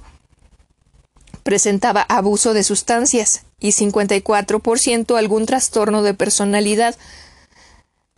[1.42, 6.94] presentaba abuso de sustancias y 54% algún trastorno de personalidad.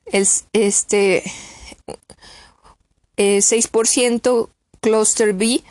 [0.07, 1.23] El, este
[3.17, 5.63] 6% eh, cluster B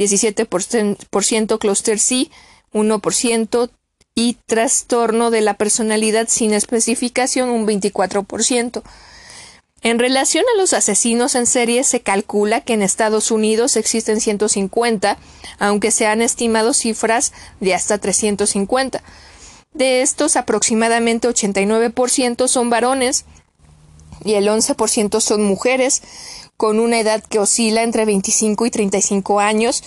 [0.00, 2.30] 17% cluster C,
[2.72, 3.70] 1%
[4.14, 8.82] y trastorno de la personalidad sin especificación un 24%.
[9.82, 15.16] En relación a los asesinos en serie, se calcula que en Estados Unidos existen 150,
[15.58, 19.02] aunque se han estimado cifras de hasta 350.
[19.72, 23.24] De estos, aproximadamente 89% son varones
[24.22, 26.02] y el 11% son mujeres,
[26.60, 29.82] con una edad que oscila entre 25 y 35 años,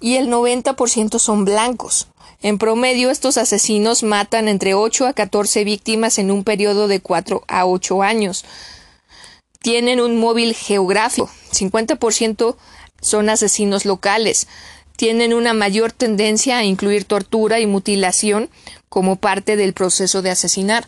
[0.00, 2.08] y el 90% son blancos.
[2.40, 7.44] En promedio, estos asesinos matan entre 8 a 14 víctimas en un periodo de 4
[7.46, 8.44] a 8 años
[9.60, 11.30] tienen un móvil geográfico.
[11.52, 12.56] 50%
[13.00, 14.46] son asesinos locales.
[14.96, 18.48] Tienen una mayor tendencia a incluir tortura y mutilación
[18.88, 20.86] como parte del proceso de asesinar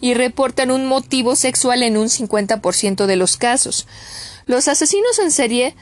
[0.00, 3.86] y reportan un motivo sexual en un 50% de los casos.
[4.46, 5.74] Los asesinos en serie,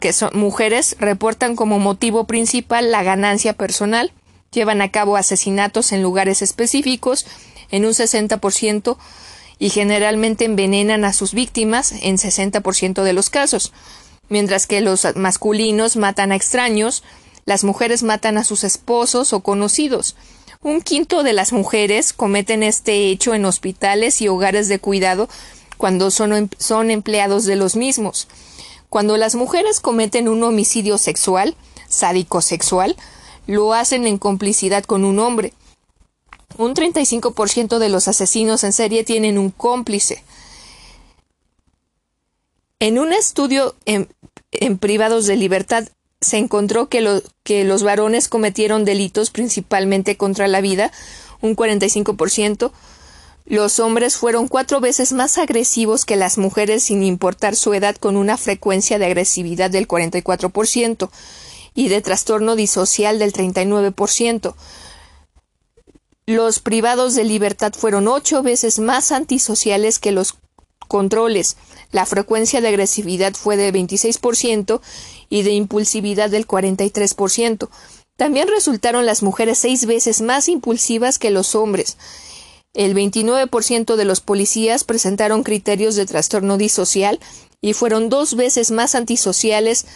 [0.00, 4.12] que son mujeres, reportan como motivo principal la ganancia personal,
[4.52, 7.26] llevan a cabo asesinatos en lugares específicos
[7.70, 8.96] en un 60%
[9.58, 13.72] y generalmente envenenan a sus víctimas en 60% de los casos,
[14.28, 17.02] mientras que los masculinos matan a extraños,
[17.44, 20.16] las mujeres matan a sus esposos o conocidos.
[20.62, 25.28] Un quinto de las mujeres cometen este hecho en hospitales y hogares de cuidado
[25.76, 28.28] cuando son, em, son empleados de los mismos.
[28.88, 31.56] Cuando las mujeres cometen un homicidio sexual,
[31.88, 32.96] sádico sexual,
[33.46, 35.52] lo hacen en complicidad con un hombre,
[36.58, 40.22] un 35% de los asesinos en serie tienen un cómplice.
[42.78, 44.08] En un estudio en,
[44.78, 45.88] privados de libertad
[46.20, 50.92] se encontró que, que los varones cometieron delitos principalmente contra la vida,
[51.40, 52.72] un 45%.
[53.46, 58.16] Los hombres fueron cuatro veces más agresivos que las mujeres sin importar su edad con
[58.16, 61.10] una frecuencia de agresividad del 44%
[61.72, 64.54] y de trastorno disocial del 39%.
[66.26, 70.34] Los privados de libertad fueron ocho veces más antisociales que los
[70.88, 71.56] controles.
[71.92, 74.80] La frecuencia de agresividad fue de 26%
[75.28, 77.68] y de impulsividad del 43%.
[78.16, 81.96] También resultaron las mujeres seis veces más impulsivas que los hombres.
[82.76, 87.18] El 29% de los policías presentaron criterios de trastorno disocial
[87.62, 89.86] y fueron dos veces más antisociales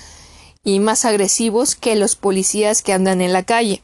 [0.65, 3.83] y más agresivos que los policías que andan en la calle.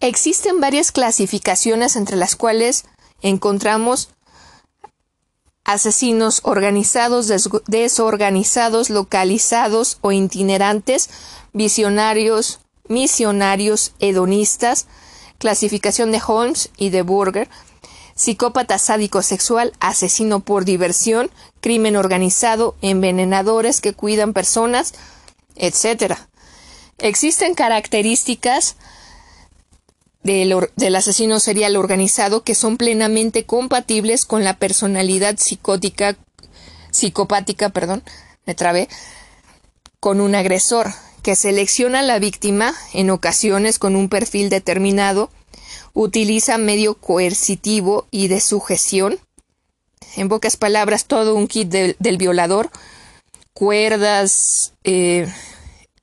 [0.00, 2.84] Existen varias clasificaciones entre las cuales
[3.22, 4.08] encontramos
[5.62, 7.30] asesinos organizados,
[7.68, 11.10] desorganizados, localizados o itinerantes,
[11.52, 12.58] visionarios,
[12.88, 14.88] misionarios, hedonistas,
[15.38, 17.48] clasificación de Holmes y de Burger,
[18.14, 21.30] psicópata sádico sexual, asesino por diversión,
[21.60, 24.94] crimen organizado, envenenadores que cuidan personas,
[25.56, 26.14] etc.
[26.98, 28.76] Existen características
[30.26, 36.16] del, asesino serial organizado que son plenamente compatibles con la personalidad psicótica,
[36.90, 38.02] psicopática, perdón,
[38.44, 38.88] me trabé,
[40.00, 40.92] con un agresor
[41.26, 45.28] que selecciona a la víctima en ocasiones con un perfil determinado,
[45.92, 49.18] utiliza medio coercitivo y de sujeción,
[50.14, 52.70] en pocas palabras todo un kit del violador,
[53.54, 55.26] cuerdas, eh,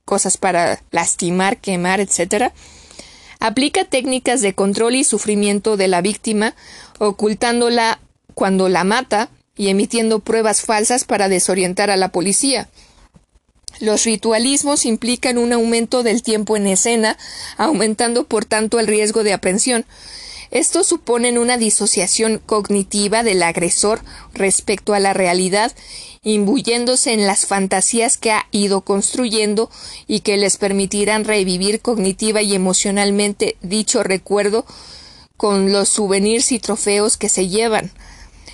[0.03, 2.53] cosas para lastimar, quemar, etcétera,
[3.39, 6.53] Aplica técnicas de control y sufrimiento de la víctima,
[6.99, 7.99] ocultándola
[8.33, 12.67] cuando la mata y emitiendo pruebas falsas para desorientar a la policía.
[13.79, 17.17] Los ritualismos implican un aumento del tiempo en escena,
[17.57, 19.85] aumentando por tanto el riesgo de aprehensión.
[20.51, 24.01] Estos suponen una disociación cognitiva del agresor
[24.33, 25.73] respecto a la realidad
[26.23, 29.69] imbuyéndose en las fantasías que ha ido construyendo
[30.07, 34.65] y que les permitirán revivir cognitiva y emocionalmente dicho recuerdo
[35.35, 37.91] con los souvenirs y trofeos que se llevan.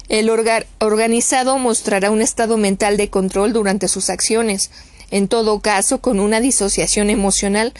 [0.08, 4.72] El organizado mostrará un estado mental de control durante sus acciones,
[5.12, 7.74] en todo caso con una disociación emocional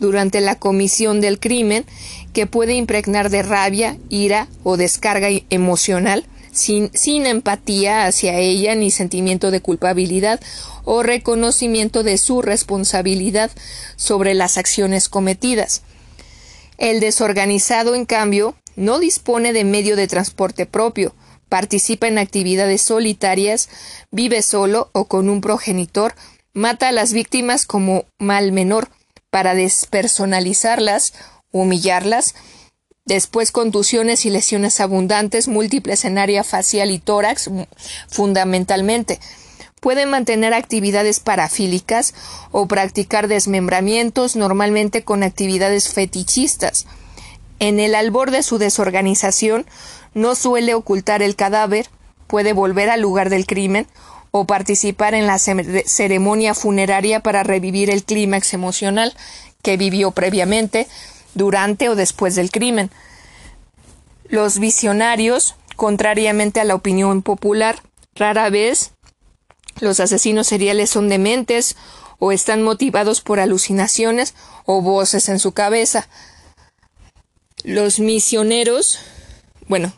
[0.00, 1.84] durante la comisión del crimen
[2.32, 8.90] que puede impregnar de rabia, ira o descarga emocional sin, sin empatía hacia ella ni
[8.90, 10.40] sentimiento de culpabilidad
[10.84, 13.50] o reconocimiento de su responsabilidad
[13.96, 15.82] sobre las acciones cometidas.
[16.78, 21.14] El desorganizado, en cambio, no dispone de medio de transporte propio,
[21.48, 23.68] participa en actividades solitarias,
[24.10, 26.14] vive solo o con un progenitor,
[26.54, 28.88] mata a las víctimas como mal menor,
[29.30, 31.12] para despersonalizarlas,
[31.50, 32.34] humillarlas,
[33.06, 37.50] Después contusiones y lesiones abundantes, múltiples en área facial y tórax,
[38.08, 39.20] fundamentalmente.
[39.80, 42.14] pueden mantener actividades parafílicas
[42.52, 46.86] o practicar desmembramientos, normalmente con actividades fetichistas.
[47.58, 49.66] En el albor de su desorganización,
[50.14, 51.90] no suele ocultar el cadáver,
[52.26, 53.86] puede volver al lugar del crimen
[54.36, 59.14] o participar en la ceremonia funeraria para revivir el clímax emocional
[59.62, 60.88] que vivió previamente,
[61.34, 62.90] durante o después del crimen.
[64.24, 67.80] Los visionarios, contrariamente a la opinión popular,
[68.16, 68.90] rara vez
[69.78, 71.76] los asesinos seriales son dementes
[72.18, 76.08] o están motivados por alucinaciones o voces en su cabeza.
[77.62, 78.98] Los misioneros,
[79.68, 79.92] bueno,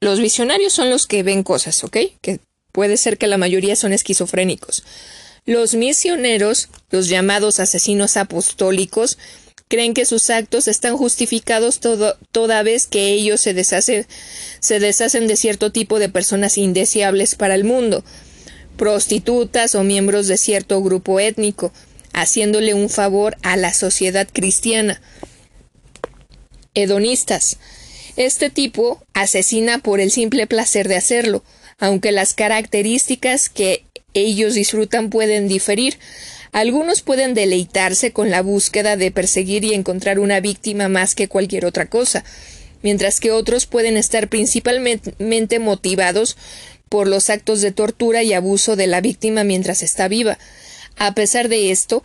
[0.00, 1.98] los visionarios son los que ven cosas, ¿ok?
[2.22, 2.40] Que
[2.76, 4.84] puede ser que la mayoría son esquizofrénicos.
[5.46, 9.16] Los misioneros, los llamados asesinos apostólicos,
[9.66, 13.54] creen que sus actos están justificados toda vez que ellos se,
[14.60, 18.04] se deshacen de cierto tipo de personas indeseables para el mundo,
[18.76, 21.72] prostitutas o miembros de cierto grupo étnico,
[22.12, 25.00] haciéndole un favor a la sociedad cristiana.
[26.74, 27.56] Hedonistas.
[28.16, 31.42] Este tipo asesina por el simple placer de hacerlo,
[31.78, 35.98] aunque las características que ellos disfrutan pueden diferir.
[36.52, 41.66] Algunos pueden deleitarse con la búsqueda de perseguir y encontrar una víctima más que cualquier
[41.66, 42.24] otra cosa,
[42.82, 46.36] mientras que otros pueden estar principalmente motivados
[46.88, 50.38] por los actos de tortura y abuso de la víctima mientras está viva.
[50.96, 52.02] A pesar de esto,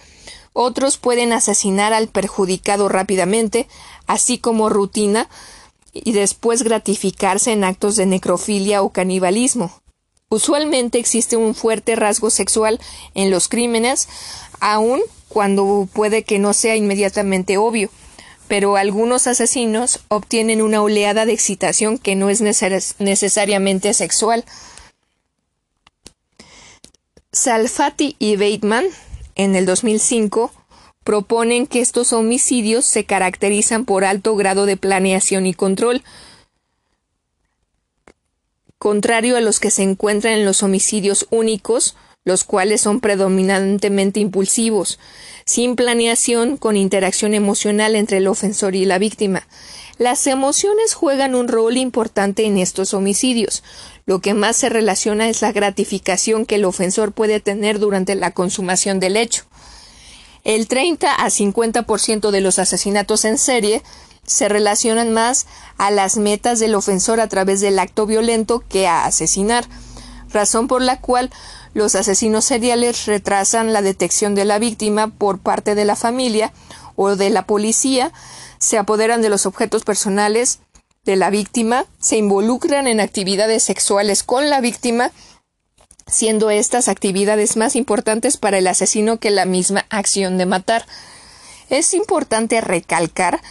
[0.54, 3.68] otros pueden asesinar al perjudicado rápidamente,
[4.06, 5.30] así como rutina,
[5.94, 9.72] y después gratificarse en actos de necrofilia o canibalismo.
[10.30, 12.80] Usualmente existe un fuerte rasgo sexual
[13.16, 14.08] en los crímenes,
[14.62, 17.90] aun cuando puede que no sea inmediatamente obvio,
[18.48, 24.46] pero algunos asesinos obtienen una oleada de excitación que no es necesariamente sexual.
[27.34, 28.86] Salfati y Bateman,
[29.36, 30.52] en el 2005,
[31.04, 36.04] proponen que estos homicidios se caracterizan por alto grado de planeación y control,
[38.78, 45.00] contrario a los que se encuentran en los homicidios únicos, los cuales son predominantemente impulsivos,
[45.46, 49.48] sin planeación, con interacción emocional entre el ofensor y la víctima.
[49.98, 53.64] Las emociones juegan un rol importante en estos homicidios.
[54.06, 58.32] Lo que más se relaciona es la gratificación que el ofensor puede tener durante la
[58.32, 59.46] consumación del hecho.
[60.44, 63.84] El 30 a 50% de los asesinatos en serie
[64.26, 65.46] se relacionan más
[65.78, 69.66] a las metas del ofensor a través del acto violento que a asesinar,
[70.32, 71.32] razón por la cual
[71.74, 76.54] los asesinos seriales retrasan la detección de la víctima por parte de la familia
[76.96, 78.12] o de la policía,
[78.58, 80.60] se apoderan de los objetos personales
[81.06, 85.12] de la víctima, se involucran en actividades sexuales con la víctima,
[86.12, 90.86] siendo estas actividades más importantes para el asesino que la misma acción de matar.
[91.70, 93.42] Es importante recalcar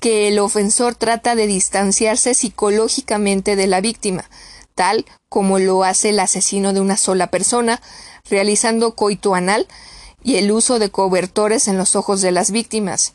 [0.00, 4.24] que el ofensor trata de distanciarse psicológicamente de la víctima,
[4.74, 7.82] tal como lo hace el asesino de una sola persona,
[8.30, 9.68] realizando coito anal
[10.22, 13.12] y el uso de cobertores en los ojos de las víctimas.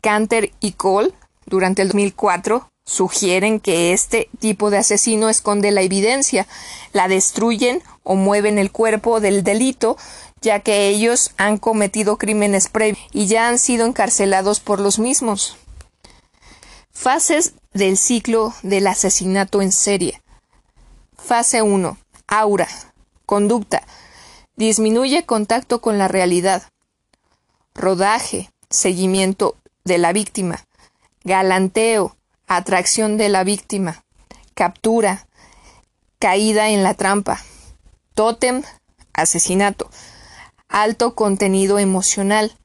[0.00, 1.12] Canter y Cole,
[1.46, 6.46] durante el 2004, sugieren que este tipo de asesino esconde la evidencia,
[6.92, 9.98] la destruyen o mueven el cuerpo del delito,
[10.40, 15.56] ya que ellos han cometido crímenes previos y ya han sido encarcelados por los mismos.
[16.92, 20.22] Fases del ciclo del asesinato en serie.
[21.18, 21.98] Fase 1.
[22.28, 22.68] Aura.
[23.26, 23.82] Conducta.
[24.54, 26.62] Disminuye contacto con la realidad.
[27.74, 28.50] Rodaje.
[28.70, 30.64] Seguimiento de la víctima.
[31.24, 32.16] Galanteo.
[32.46, 34.04] Atracción de la víctima.
[34.54, 35.28] Captura.
[36.18, 37.40] Caída en la trampa.
[38.14, 38.62] Tótem.
[39.12, 39.90] Asesinato.
[40.68, 42.56] Alto contenido emocional.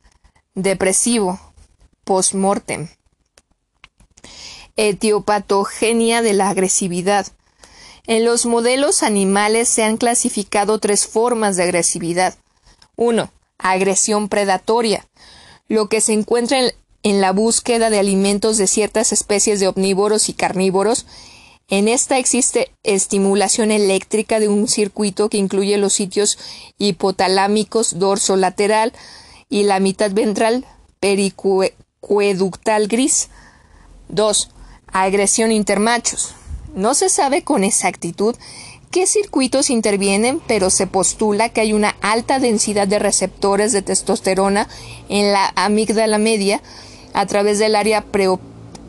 [0.56, 1.40] Depresivo.
[2.04, 2.90] Postmortem.
[4.76, 7.28] Etiopatogenia de la agresividad
[8.08, 12.36] en los modelos animales se han clasificado tres formas de agresividad.
[12.96, 13.32] 1.
[13.60, 15.08] Agresión predatoria,
[15.68, 16.72] lo que se encuentra en,
[17.04, 21.06] en, la búsqueda de alimentos de ciertas especies de omnívoros y carnívoros.
[21.68, 26.38] En esta existe estimulación eléctrica de un circuito que incluye los sitios
[26.78, 28.94] hipotalámicos dorso-lateral
[29.50, 30.66] y la mitad ventral
[31.00, 33.30] pericueductal gris.
[34.10, 34.50] 2.
[34.88, 36.36] Agresión intermachos.
[36.76, 38.36] No se sabe con exactitud
[38.92, 44.68] qué circuitos intervienen, pero se postula que hay una alta densidad de receptores de testosterona
[45.10, 46.62] en la amígdala media
[47.14, 48.06] a través del área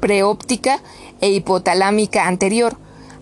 [0.01, 0.81] preóptica
[1.21, 2.77] e hipotalámica anterior,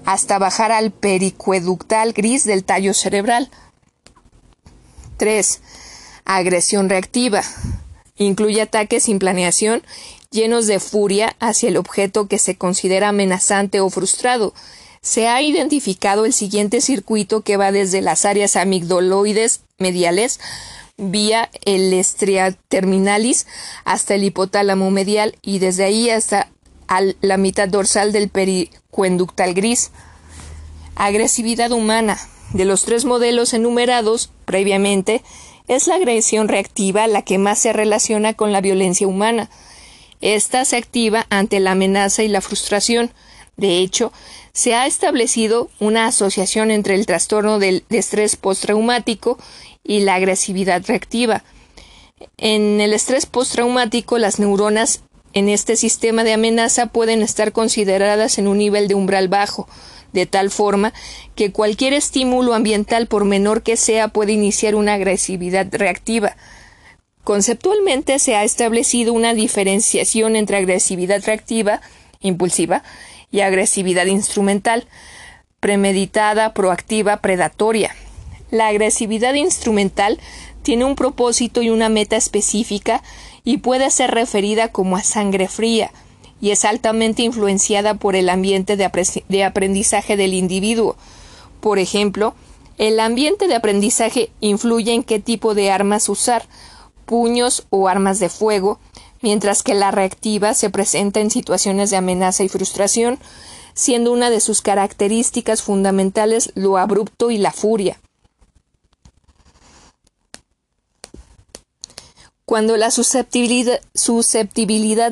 [0.04, 3.50] hasta bajar al pericueductal gris del tallo cerebral.
[5.18, 5.60] 3.
[6.24, 7.42] Agresión reactiva.
[8.16, 9.82] Incluye ataques sin planeación,
[10.30, 14.54] llenos de furia hacia el objeto que se considera amenazante o frustrado.
[15.02, 20.40] Se ha identificado el siguiente circuito que va desde las áreas amigdaloides mediales
[21.00, 23.46] vía el estria terminalis
[23.84, 26.50] hasta el hipotálamo medial y desde ahí hasta
[27.20, 29.90] la mitad dorsal del pericuenductal gris.
[30.94, 32.18] Agresividad humana.
[32.52, 35.22] De los tres modelos enumerados previamente,
[35.68, 39.48] es la agresión reactiva la que más se relaciona con la violencia humana.
[40.20, 43.12] Esta se activa ante la amenaza y la frustración.
[43.56, 44.12] De hecho,
[44.52, 49.38] se ha establecido una asociación entre el trastorno del estrés postraumático
[49.84, 51.44] y la agresividad reactiva.
[52.36, 55.02] En el estrés postraumático, las neuronas
[55.32, 59.68] en este sistema de amenaza pueden estar consideradas en un nivel de umbral bajo,
[60.12, 60.92] de tal forma
[61.34, 66.36] que cualquier estímulo ambiental, por menor que sea, puede iniciar una agresividad reactiva.
[67.22, 71.80] Conceptualmente se ha establecido una diferenciación entre agresividad reactiva,
[72.20, 72.82] impulsiva,
[73.30, 74.86] y agresividad instrumental,
[75.60, 77.94] premeditada, proactiva, predatoria.
[78.50, 80.18] La agresividad instrumental
[80.62, 83.02] tiene un propósito y una meta específica
[83.44, 85.92] y puede ser referida como a sangre fría,
[86.40, 90.96] y es altamente influenciada por el ambiente de, aprendizaje del individuo.
[91.60, 92.34] Por ejemplo,
[92.78, 96.46] el ambiente de aprendizaje influye en qué tipo de armas usar,
[97.06, 98.78] puños o armas de fuego,
[99.22, 103.18] mientras que la reactiva se presenta en situaciones de amenaza y frustración,
[103.74, 108.00] siendo una de sus características fundamentales lo abrupto y la furia.
[112.50, 113.80] Cuando la susceptibilidad,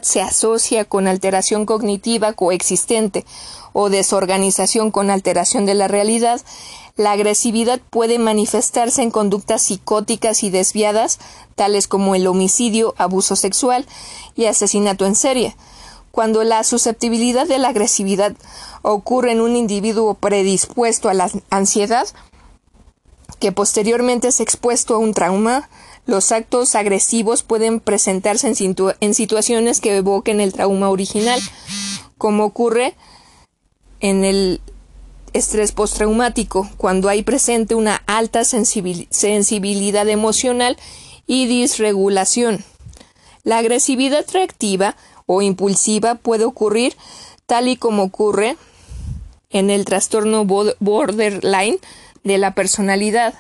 [0.03, 3.25] se asocia con alteración cognitiva coexistente
[3.73, 6.41] o desorganización con alteración de la realidad,
[6.97, 11.21] la agresividad puede manifestarse en conductas psicóticas y desviadas,
[11.55, 13.87] tales como el homicidio, abuso sexual
[14.35, 15.55] y asesinato en serie.
[16.11, 18.35] Cuando la susceptibilidad de la agresividad
[18.83, 22.09] ocurre en un individuo predispuesto a la ansiedad,
[23.39, 25.69] que posteriormente es expuesto a un trauma,
[26.09, 31.39] los actos agresivos pueden presentarse en, situaciones que evoquen el trauma original,
[32.17, 32.95] como ocurre
[34.01, 34.63] en el
[35.35, 40.79] estrés postraumático, cuando hay presente una alta sensibilidad emocional
[41.27, 42.65] y disregulación.
[43.45, 44.97] La agresividad reactiva
[45.27, 46.97] o impulsiva puede ocurrir
[47.45, 48.57] tal y como ocurre
[49.51, 51.79] en el trastorno borderline
[52.25, 53.35] de la personalidad.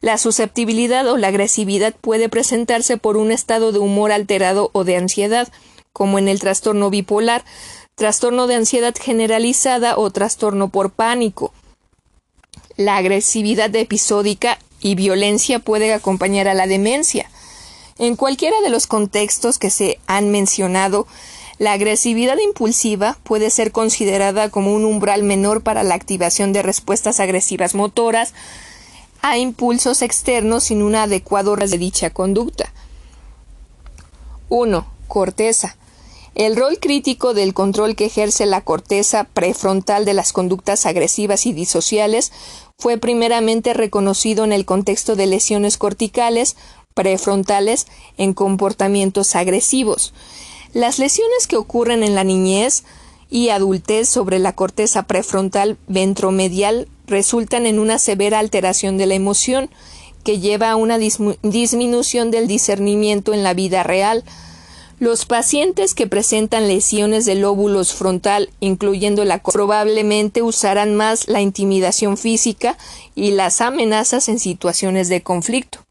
[0.00, 4.96] La susceptibilidad o la agresividad puede presentarse por un estado de humor alterado o de
[4.96, 5.48] ansiedad,
[5.92, 7.44] como en el trastorno bipolar,
[7.96, 11.52] trastorno de ansiedad generalizada o trastorno por pánico.
[12.76, 17.30] La agresividad episódica y violencia puede acompañar a la demencia.
[17.98, 21.06] En cualquiera de los contextos que se han mencionado,
[21.58, 27.20] la agresividad impulsiva puede ser considerada como un umbral menor para la activación de respuestas
[27.20, 28.32] agresivas motoras,
[29.22, 32.72] a impulsos externos sin un adecuado de dicha conducta.
[34.48, 34.86] 1.
[35.08, 35.76] Corteza.
[36.34, 41.52] El rol crítico del control que ejerce la corteza prefrontal de las conductas agresivas y
[41.52, 42.32] disociales
[42.78, 46.56] fue primeramente reconocido en el contexto de lesiones corticales
[46.94, 50.14] prefrontales en comportamientos agresivos.
[50.72, 52.84] Las lesiones que ocurren en la niñez
[53.30, 59.70] y adultez sobre la corteza prefrontal ventromedial resultan en una severa alteración de la emoción,
[60.24, 64.24] que lleva a una disminución del discernimiento en la vida real.
[64.98, 72.18] Los pacientes que presentan lesiones de lóbulos frontal, incluyendo la probablemente usarán más la intimidación
[72.18, 72.76] física
[73.14, 75.86] y las amenazas en situaciones de conflicto.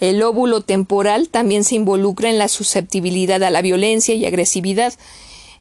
[0.00, 4.92] El lóbulo temporal también se involucra en la susceptibilidad a la violencia y agresividad,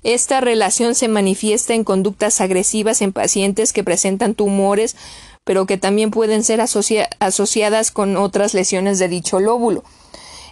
[0.03, 4.95] esta relación se manifiesta en conductas agresivas en pacientes que presentan tumores,
[5.43, 9.83] pero que también pueden ser asociadas con otras lesiones de dicho lóbulo.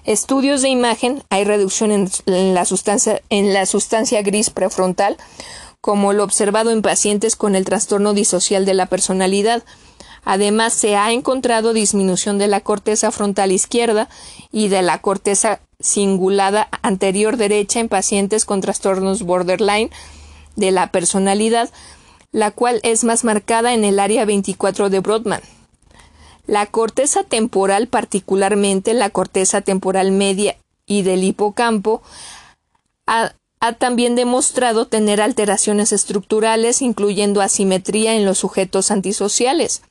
[0.05, 5.17] Estudios de imagen, hay reducción en, la sustancia, gris prefrontal,
[5.81, 9.63] como lo observado en pacientes con el trastorno disocial de la personalidad.
[10.23, 14.09] Además, se ha encontrado disminución de la corteza frontal izquierda
[14.51, 19.89] y de la corteza cingulada anterior derecha en pacientes con trastornos borderline
[20.55, 21.69] de la personalidad,
[22.31, 25.41] la cual es más marcada en el área 24 de Brodmann.
[26.47, 32.01] La corteza temporal, particularmente la corteza temporal media y del hipocampo,
[33.05, 39.81] ha también demostrado tener alteraciones estructurales, incluyendo asimetría en los sujetos antisociales.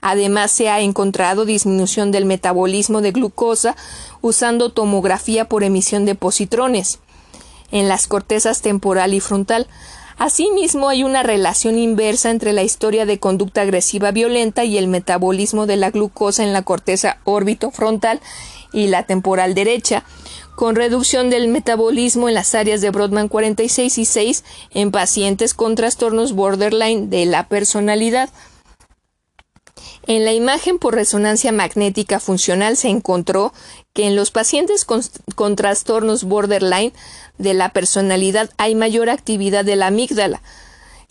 [0.00, 3.76] Además, se ha encontrado disminución del metabolismo de glucosa
[4.20, 7.00] usando tomografía por emisión de positrones
[7.70, 9.66] en las cortezas temporal y frontal.
[10.16, 15.66] Asimismo, hay una relación inversa entre la historia de conducta agresiva violenta y el metabolismo
[15.66, 18.20] de la glucosa en la corteza órbito frontal
[18.72, 20.04] y la temporal derecha,
[20.56, 25.76] con reducción del metabolismo en las áreas de Brodmann 46 y 6 en pacientes con
[25.76, 28.28] trastornos borderline de la personalidad.
[30.08, 33.52] En la imagen por resonancia magnética funcional se encontró
[33.92, 35.02] que en los pacientes con,
[35.54, 36.94] trastornos borderline
[37.36, 40.40] de la personalidad hay mayor actividad de la amígdala,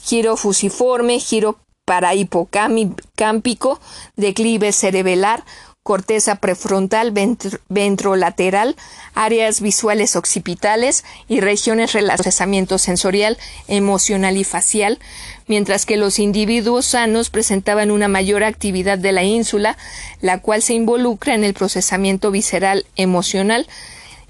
[0.01, 3.79] giro fusiforme, giro parahipocámpico,
[4.15, 5.43] declive cerebelar,
[5.83, 8.75] corteza prefrontal, ventro, ventrolateral,
[9.13, 13.37] áreas visuales occipitales y regiones relacionadas procesamiento sensorial,
[13.67, 14.99] emocional y facial,
[15.47, 19.77] mientras que los individuos sanos presentaban una mayor actividad de la ínsula,
[20.21, 23.67] la cual se involucra en el procesamiento visceral emocional,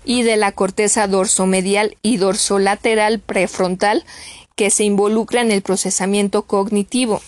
[0.05, 4.05] y de la corteza dorsomedial y dorsolateral prefrontal,
[4.55, 7.21] que se involucra en el procesamiento cognitivo.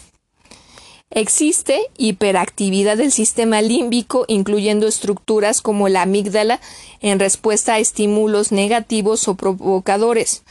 [1.12, 6.62] Existe hiperactividad del sistema límbico, incluyendo estructuras como la amígdala,
[7.02, 10.44] en respuesta a estímulos negativos o provocadores.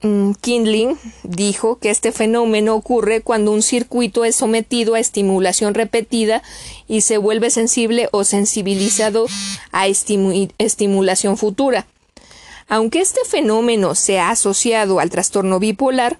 [0.00, 6.42] Kindling dijo que este fenómeno ocurre cuando un circuito es sometido a estimulación repetida
[6.86, 9.26] y se vuelve sensible o sensibilizado
[9.72, 11.86] a estimu estimulación futura.
[12.68, 16.18] Aunque este fenómeno se ha asociado al trastorno bipolar,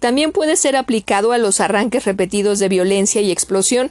[0.00, 3.90] también puede ser aplicado a los arranques repetidos de violencia y explosión.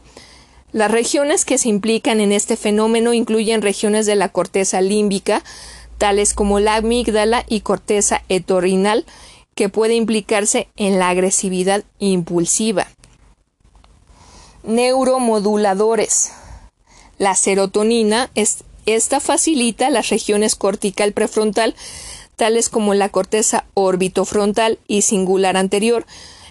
[0.73, 5.43] Las regiones que se implican en este fenómeno incluyen regiones de la corteza límbica,
[6.03, 9.05] tales como la amígdala y corteza etorinal,
[9.55, 12.87] que puede implicarse en la agresividad impulsiva.
[14.63, 16.31] Neuromoduladores.
[17.19, 21.73] La serotonina, es, esta facilita las regiones cortical prefrontal,
[22.35, 26.05] tales como la corteza orbitofrontal y singular anterior,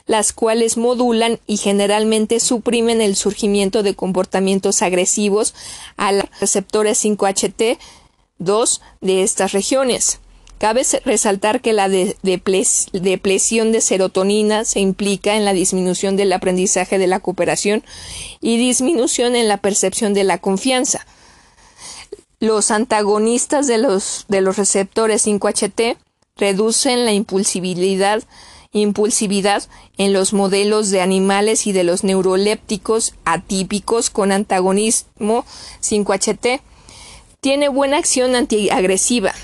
[0.06, 5.54] las cuales modulan y generalmente suprimen el surgimiento de comportamientos agresivos
[5.98, 7.04] a los receptores
[8.42, 10.20] 5HT2 de estas regiones.
[10.58, 16.98] Cabe resaltar que la de depresión de serotonina se implica en la disminución del aprendizaje
[16.98, 17.82] de la cooperación
[18.40, 21.04] y disminución en la percepción de la confianza.
[22.38, 25.96] Los antagonistas de los, de los receptores 5HT
[26.36, 28.22] reducen la impulsibilidad,
[28.72, 29.64] impulsividad
[29.98, 35.44] en los modelos de animales y de los neurolépticos atípicos con antagonismo
[35.80, 36.60] 5HT.
[37.42, 39.34] Tiene buena acción antiagresiva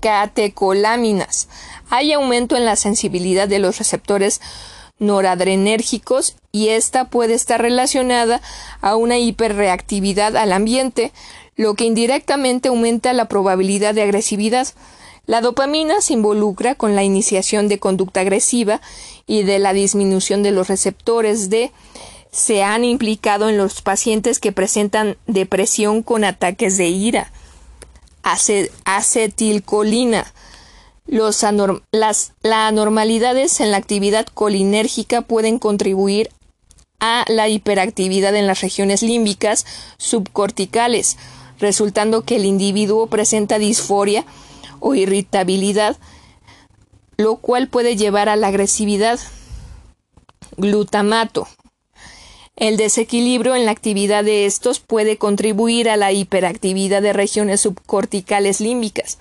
[0.00, 1.46] catecolaminas.
[1.90, 4.40] Hay aumento en la sensibilidad de los receptores
[4.98, 8.42] noradrenérgicos y esta puede estar relacionada
[8.80, 11.12] a una hiperreactividad al ambiente,
[11.54, 14.66] lo que indirectamente aumenta la probabilidad de agresividad.
[15.26, 18.80] La dopamina se involucra con la iniciación de conducta agresiva
[19.28, 21.70] y de la disminución de los receptores de
[22.34, 27.30] se han implicado en los pacientes que presentan depresión con ataques de ira
[28.84, 30.26] acetilcolina.
[31.06, 36.30] Las la anormalidades en la actividad colinérgica pueden contribuir
[36.98, 39.64] a la hiperactividad en las regiones límbicas
[39.98, 41.16] subcorticales,
[41.60, 44.24] resultando que el individuo presenta disforia
[44.80, 45.98] o irritabilidad,
[47.16, 49.20] lo cual puede llevar a la agresividad.
[50.56, 51.46] Glutamato.
[52.56, 58.60] El desequilibrio en la actividad de estos puede contribuir a la hiperactividad de regiones subcorticales
[58.60, 59.18] límbicas.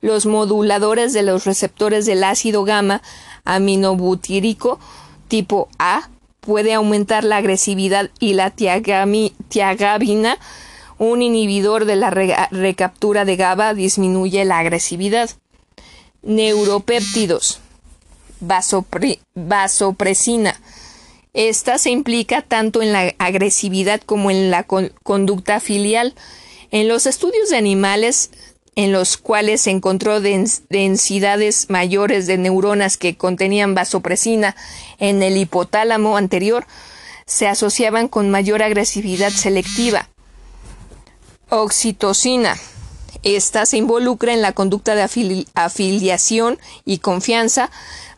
[0.00, 3.00] Los moduladores de los receptores del ácido gamma
[3.44, 4.80] aminobutírico
[5.28, 6.10] tipo A
[6.40, 10.36] puede aumentar la agresividad y la tiagabina,
[10.98, 15.30] un inhibidor de la re recaptura de GABA, disminuye la agresividad.
[16.22, 17.60] Neuropéptidos.
[18.40, 20.60] Vasopre vasopresina
[21.34, 26.14] esta se implica tanto en la agresividad como en la con conducta filial.
[26.70, 28.30] En los estudios de animales
[28.76, 34.56] en los cuales se encontró dens densidades mayores de neuronas que contenían vasopresina
[34.98, 36.66] en el hipotálamo anterior,
[37.26, 40.08] se asociaban con mayor agresividad selectiva.
[41.50, 42.56] Oxitocina.
[43.22, 47.70] Esta se involucra en la conducta de afili afiliación y confianza,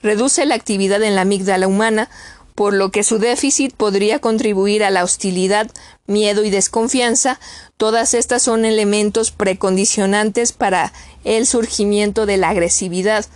[0.02, 2.08] reduce la actividad en la amígdala humana,
[2.56, 5.70] por lo que su déficit podría contribuir a la hostilidad,
[6.06, 7.38] miedo y desconfianza.
[7.76, 10.92] Todas estas son elementos precondicionantes para
[11.24, 13.26] el surgimiento de la agresividad.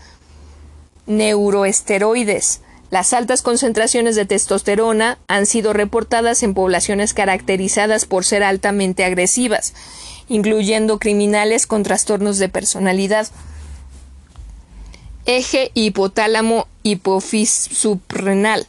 [1.07, 2.62] Neuroesteroides.
[2.91, 9.75] Las altas concentraciones de testosterona han sido reportadas en poblaciones caracterizadas por ser altamente agresivas,
[10.29, 13.29] incluyendo criminales con trastornos de personalidad.
[15.27, 18.66] Eje hipotálamo hipofisuprrenal.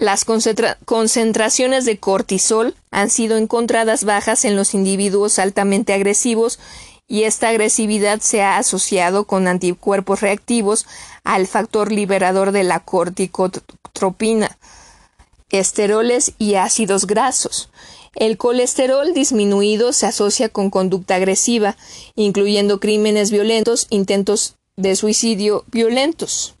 [0.00, 6.60] Las concentraciones de cortisol han sido encontradas bajas en los individuos altamente agresivos
[7.08, 10.86] y esta agresividad se ha asociado con anticuerpos reactivos
[11.24, 14.56] al factor liberador de la corticotropina,
[15.50, 17.68] esteroles y ácidos grasos.
[18.14, 21.76] El colesterol disminuido se asocia con conducta agresiva,
[22.14, 26.54] incluyendo crímenes violentos, intentos de suicidio violentos.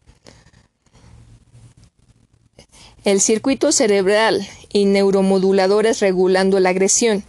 [3.04, 7.22] El circuito cerebral y neuromoduladores regulando la agresión.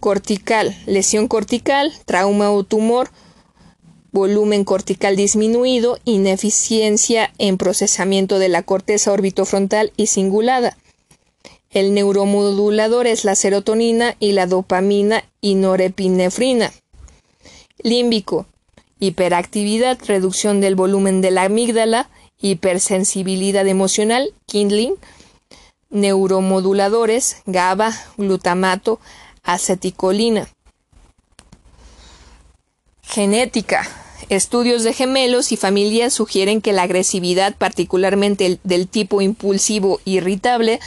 [0.00, 3.10] Cortical, lesión cortical, trauma o tumor,
[4.12, 10.76] volumen cortical disminuido, ineficiencia en procesamiento de la corteza orbitofrontal y cingulada.
[11.70, 16.70] El neuromodulador es la serotonina y la dopamina y norepinefrina.
[17.82, 18.44] Límbico,
[19.00, 22.10] hiperactividad, reducción del volumen de la amígdala,
[22.42, 24.96] hipersensibilidad emocional, kindling,
[25.88, 29.00] neuromoduladores, GABA, glutamato,
[29.42, 30.48] aceticolina.
[33.02, 33.88] Genética.
[34.28, 40.80] Estudios de gemelos y familias sugieren que la agresividad, particularmente del tipo impulsivo irritable,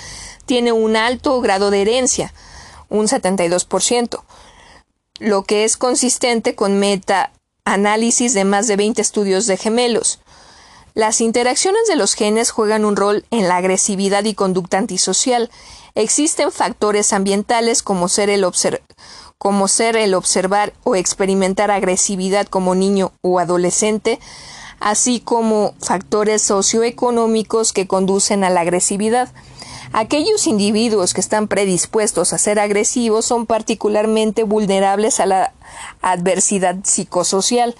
[0.45, 2.33] tiene un alto grado de herencia,
[2.89, 4.23] un 72%,
[5.19, 10.19] lo que es consistente con meta-análisis de más de 20 estudios de gemelos.
[10.95, 15.51] Las interacciones de los genes juegan un rol en la agresividad y conducta antisocial.
[15.93, 18.49] Existen factores ambientales como ser el,
[19.37, 24.21] como ser el observar o experimentar agresividad como niño o adolescente,
[24.79, 29.33] así como factores socioeconómicos que conducen a la agresividad.
[29.91, 35.53] Aquellos individuos que están predispuestos a ser agresivos son particularmente vulnerables a la
[36.01, 37.75] adversidad psicosocial.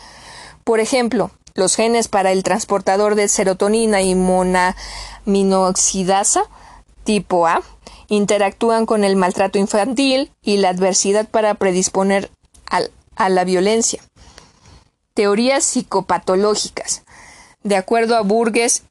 [0.66, 6.44] Por ejemplo, los genes para el transportador de serotonina y monaminoxidasa
[7.04, 7.64] tipo A
[8.08, 12.30] interactúan con el maltrato infantil y la adversidad para predisponer
[13.16, 14.04] a la violencia.
[15.14, 17.04] Teorías psicopatológicas.
[17.64, 18.84] De acuerdo a Burgess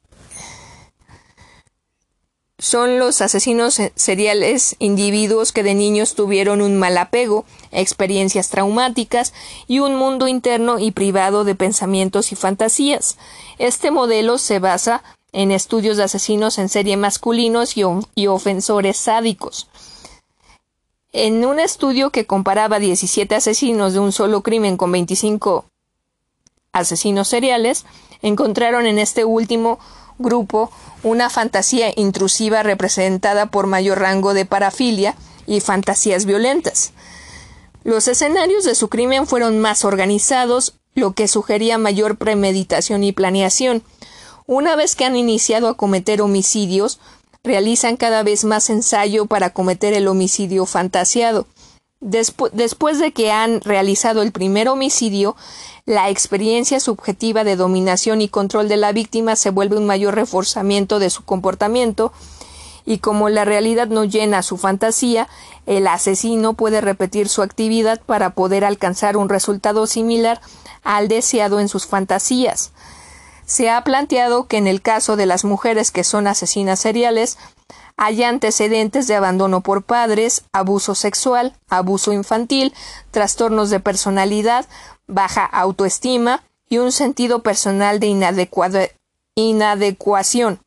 [2.57, 9.33] son los asesinos seriales individuos que de niños tuvieron un mal apego, experiencias traumáticas
[9.67, 13.17] y un mundo interno y privado de pensamientos y fantasías.
[13.57, 15.03] Este modelo se basa
[15.33, 19.67] en estudios de asesinos en serie masculinos y, ofensores sádicos.
[21.11, 25.65] En un estudio que comparaba 17 asesinos de un solo crimen con 25
[26.71, 27.85] asesinos seriales,
[28.21, 29.77] encontraron en este último
[30.17, 30.71] grupo
[31.03, 36.93] una fantasía intrusiva representada por mayor rango de parafilia y fantasías violentas.
[37.83, 43.83] Los escenarios de su crimen fueron más organizados, lo que sugería mayor premeditación y planeación.
[44.47, 46.99] Una vez que han iniciado a cometer homicidios,
[47.43, 51.45] realizan cada vez más ensayo para cometer el homicidio fantasiado.
[52.01, 55.35] Después de que han realizado el primer homicidio,
[55.85, 60.99] la experiencia subjetiva de dominación y control de la víctima se vuelve un mayor reforzamiento
[60.99, 62.11] de su comportamiento
[62.85, 65.27] y como la realidad no llena su fantasía,
[65.65, 70.39] el asesino puede repetir su actividad para poder alcanzar un resultado similar
[70.83, 72.71] al deseado en sus fantasías.
[73.45, 77.37] Se ha planteado que en el caso de las mujeres que son asesinas seriales,
[77.97, 82.73] hay antecedentes de abandono por padres, abuso sexual, abuso infantil,
[83.11, 84.65] trastornos de personalidad,
[85.07, 88.07] baja autoestima y un sentido personal de
[89.35, 90.59] inadecuación.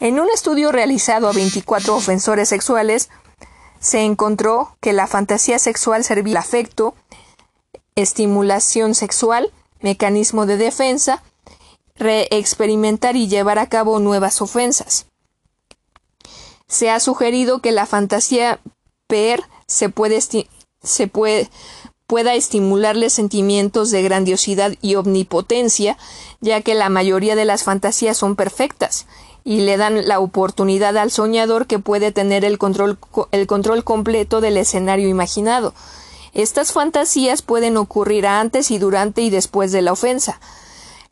[0.00, 3.08] En un estudio realizado a 24 ofensores sexuales,
[3.80, 6.94] se encontró que la fantasía sexual servía al afecto,
[7.94, 9.50] estimulación sexual,
[9.80, 11.22] mecanismo de defensa,
[11.96, 15.06] reexperimentar y llevar a cabo nuevas ofensas.
[16.68, 18.60] Se ha sugerido que la fantasía
[19.06, 20.20] PER se puede,
[20.82, 21.50] se puede,
[22.06, 25.96] pueda estimularle sentimientos de grandiosidad y omnipotencia,
[26.40, 29.06] ya que la mayoría de las fantasías son perfectas
[29.44, 32.98] y le dan la oportunidad al soñador que puede tener el control,
[33.30, 35.72] el control completo del escenario imaginado.
[36.34, 40.40] Estas fantasías pueden ocurrir antes y durante y después de la ofensa.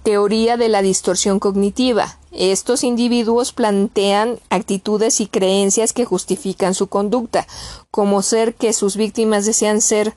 [0.04, 2.18] Teoría de la distorsión cognitiva.
[2.32, 7.48] Estos individuos plantean actitudes y creencias que justifican su conducta,
[7.92, 10.14] como ser que sus víctimas desean ser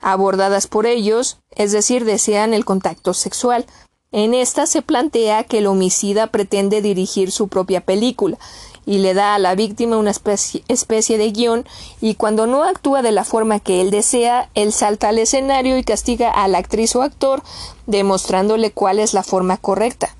[0.00, 3.66] abordadas por ellos, es decir, desean el contacto sexual.
[4.10, 8.38] En esta se plantea que el homicida pretende dirigir su propia película
[8.88, 11.66] y le da a la víctima una especie, de guion
[12.00, 15.84] y cuando no actúa de la forma que él desea, él salta al escenario y
[15.84, 17.42] castiga a la actriz o actor
[17.86, 20.16] demostrándole cuál es la forma correcta.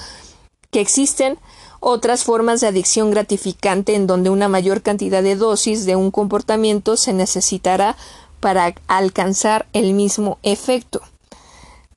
[0.71, 1.39] que existen
[1.81, 6.97] otras formas de adicción gratificante en donde una mayor cantidad de dosis de un comportamiento
[6.97, 7.97] se necesitará
[8.39, 11.01] para alcanzar el mismo efecto.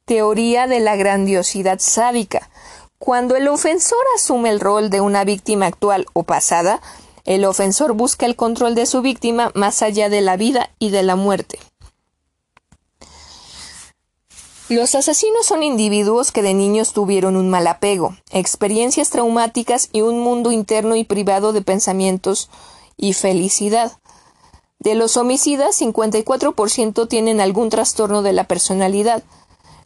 [0.05, 2.49] Teoría de la grandiosidad sádica.
[3.05, 6.79] Cuando el ofensor asume el rol de una víctima actual o pasada,
[7.25, 11.03] el ofensor busca el control de su víctima más allá de la vida y de
[11.03, 11.59] la muerte.
[14.69, 20.21] Los asesinos son individuos que de niños tuvieron un mal apego, experiencias traumáticas y un
[20.21, 22.49] mundo interno y privado de pensamientos
[22.95, 23.91] y felicidad.
[24.79, 29.23] De los homicidas, 54% tienen algún trastorno de la personalidad.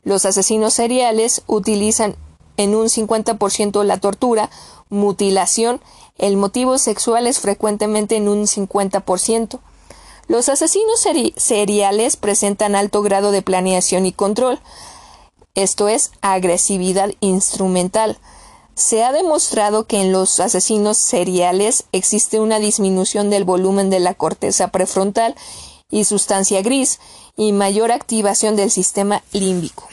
[0.03, 2.15] Los asesinos seriales utilizan
[2.57, 4.49] en un 50% la tortura,
[4.89, 5.79] mutilación,
[6.17, 9.59] el motivo sexual es frecuentemente en un 50%.
[10.27, 11.05] Los asesinos
[11.37, 14.59] seriales presentan alto grado de planeación y control,
[15.55, 18.19] esto es agresividad instrumental.
[18.75, 24.13] Se ha demostrado que en los asesinos seriales existe una disminución del volumen de la
[24.13, 25.33] corteza prefrontal
[25.89, 26.99] y sustancia gris
[27.35, 29.87] y mayor activación del sistema límbico.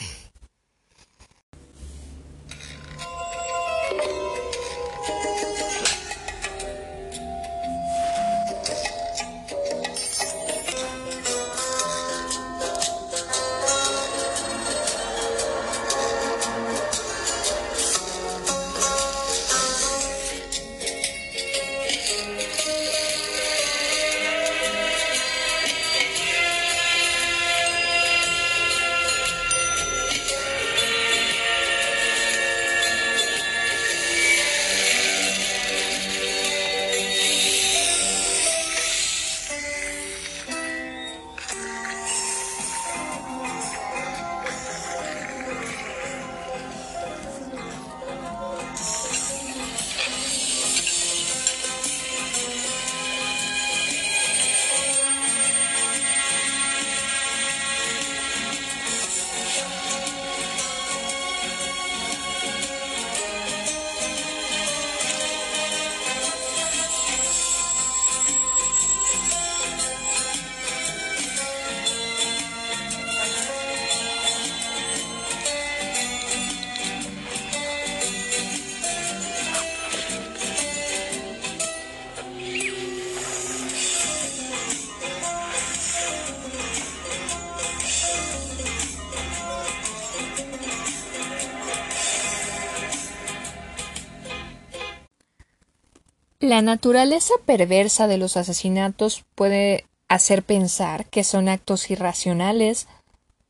[96.55, 102.87] La naturaleza perversa de los asesinatos puede hacer pensar que son actos irracionales.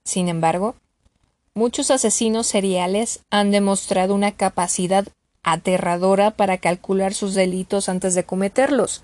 [0.04, 0.74] Sin embargo,
[1.54, 5.06] muchos asesinos seriales han demostrado una capacidad
[5.44, 9.04] aterradora para calcular sus delitos antes de cometerlos.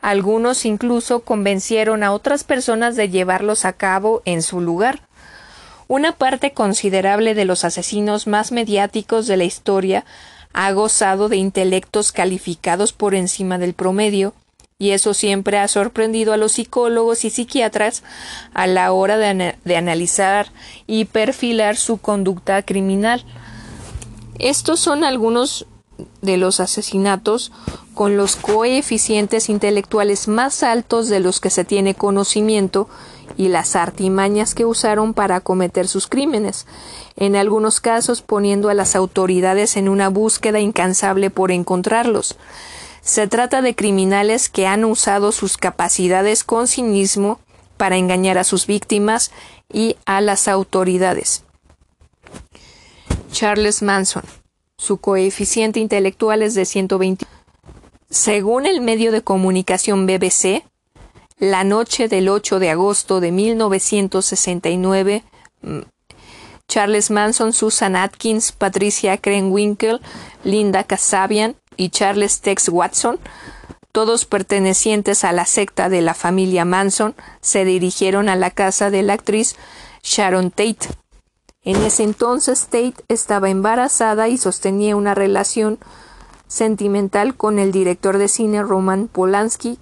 [0.00, 5.02] Algunos incluso convencieron a otras personas de llevarlos a cabo en su lugar.
[5.86, 10.04] Una parte considerable de los asesinos más mediáticos de la historia
[10.52, 14.34] ha gozado de intelectos calificados por encima del promedio,
[14.78, 18.02] y eso siempre ha sorprendido a los psicólogos y psiquiatras
[18.54, 20.52] a la hora de, ana de analizar
[20.86, 23.24] y perfilar su conducta criminal.
[24.38, 25.66] Estos son algunos
[26.22, 27.52] de los asesinatos
[27.92, 32.88] con los coeficientes intelectuales más altos de los que se tiene conocimiento
[33.36, 36.66] y las artimañas que usaron para cometer sus crímenes,
[37.16, 42.36] en algunos casos poniendo a las autoridades en una búsqueda incansable por encontrarlos.
[43.02, 47.40] Se trata de criminales que han usado sus capacidades con cinismo
[47.76, 49.30] para engañar a sus víctimas
[49.72, 51.44] y a las autoridades.
[53.32, 54.24] Charles Manson.
[54.76, 57.26] Su coeficiente intelectual es de 120.
[58.10, 60.64] Según el medio de comunicación BBC,
[61.40, 65.24] la noche del 8 de agosto de 1969,
[66.68, 70.00] Charles Manson, Susan Atkins, Patricia Krenwinkel,
[70.44, 73.18] Linda Kasabian y Charles Tex Watson,
[73.90, 79.02] todos pertenecientes a la secta de la familia Manson, se dirigieron a la casa de
[79.02, 79.56] la actriz
[80.02, 80.88] Sharon Tate.
[81.64, 85.78] En ese entonces Tate estaba embarazada y sostenía una relación
[86.46, 89.78] sentimental con el director de cine Roman Polanski.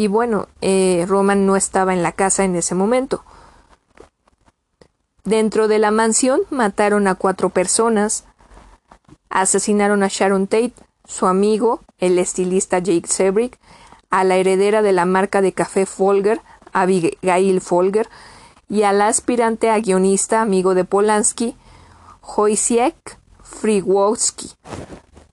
[0.00, 3.22] Y bueno, eh, Roman no estaba en la casa en ese momento.
[5.24, 8.24] Dentro de la mansión mataron a cuatro personas,
[9.28, 10.72] asesinaron a Sharon Tate,
[11.04, 13.58] su amigo, el estilista Jake Sebrick,
[14.08, 16.40] a la heredera de la marca de café Folger,
[16.72, 18.08] Abigail Folger,
[18.70, 21.56] y al aspirante a guionista amigo de Polanski,
[22.22, 24.52] Wojciech Friwowski.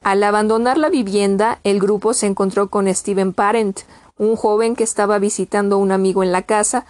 [0.04, 3.80] Al abandonar la vivienda, el grupo se encontró con Steven Parent,
[4.18, 6.86] un joven que estaba visitando a un amigo en la casa,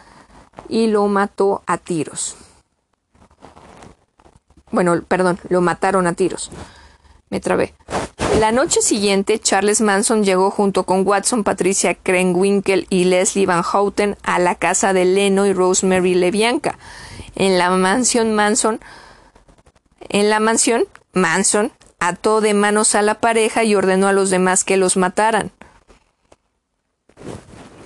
[0.70, 2.36] y lo mató a tiros.
[4.72, 6.52] Bueno, perdón, lo mataron a tiros.
[7.30, 7.74] Me trabé.
[8.40, 14.18] La noche siguiente, Charles Manson llegó junto con Watson, Patricia Krenwinkel y Leslie Van Houten
[14.24, 16.78] a la casa de Leno y Rosemary Lebianca.
[17.36, 18.80] En la mansión Manson,
[20.10, 24.64] en la mansión Manson ató de manos a la pareja y ordenó a los demás
[24.64, 25.52] que los mataran.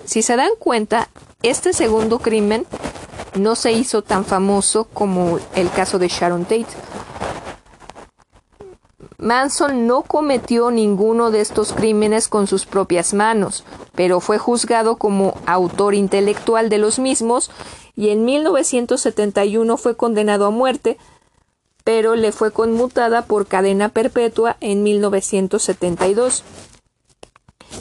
[0.05, 1.09] Si se dan cuenta,
[1.43, 2.65] este segundo crimen
[3.35, 6.67] no se hizo tan famoso como el caso de Sharon Tate.
[9.17, 13.63] Manson no cometió ninguno de estos crímenes con sus propias manos,
[13.93, 17.51] pero fue juzgado como autor intelectual de los mismos
[17.95, 20.97] y en 1971 fue condenado a muerte,
[21.83, 26.43] pero le fue conmutada por cadena perpetua en 1972.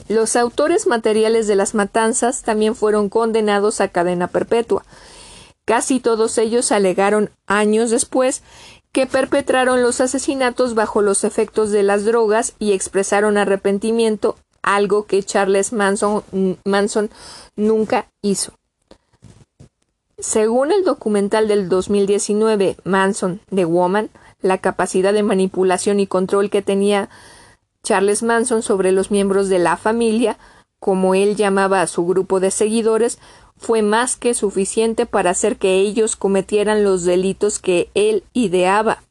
[0.09, 4.85] Los autores materiales de las matanzas también fueron condenados a cadena perpetua.
[5.65, 8.43] Casi todos ellos alegaron años después
[8.93, 15.23] que perpetraron los asesinatos bajo los efectos de las drogas y expresaron arrepentimiento, algo que
[15.23, 17.11] Charles Manson,
[17.57, 18.53] nunca hizo.
[20.19, 24.11] Según el documental del 2019 Manson The Woman,
[24.43, 27.09] la capacidad de manipulación y control que tenía
[27.82, 30.39] Charles Manson sobre los miembros de la familia,
[30.78, 33.19] como él llamaba a su grupo de seguidores,
[33.57, 39.02] fue más que suficiente para hacer que ellos cometieran los delitos que él ideaba.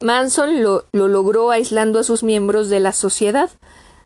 [0.00, 3.50] Manson lo, lo, logró aislando a sus miembros de la sociedad.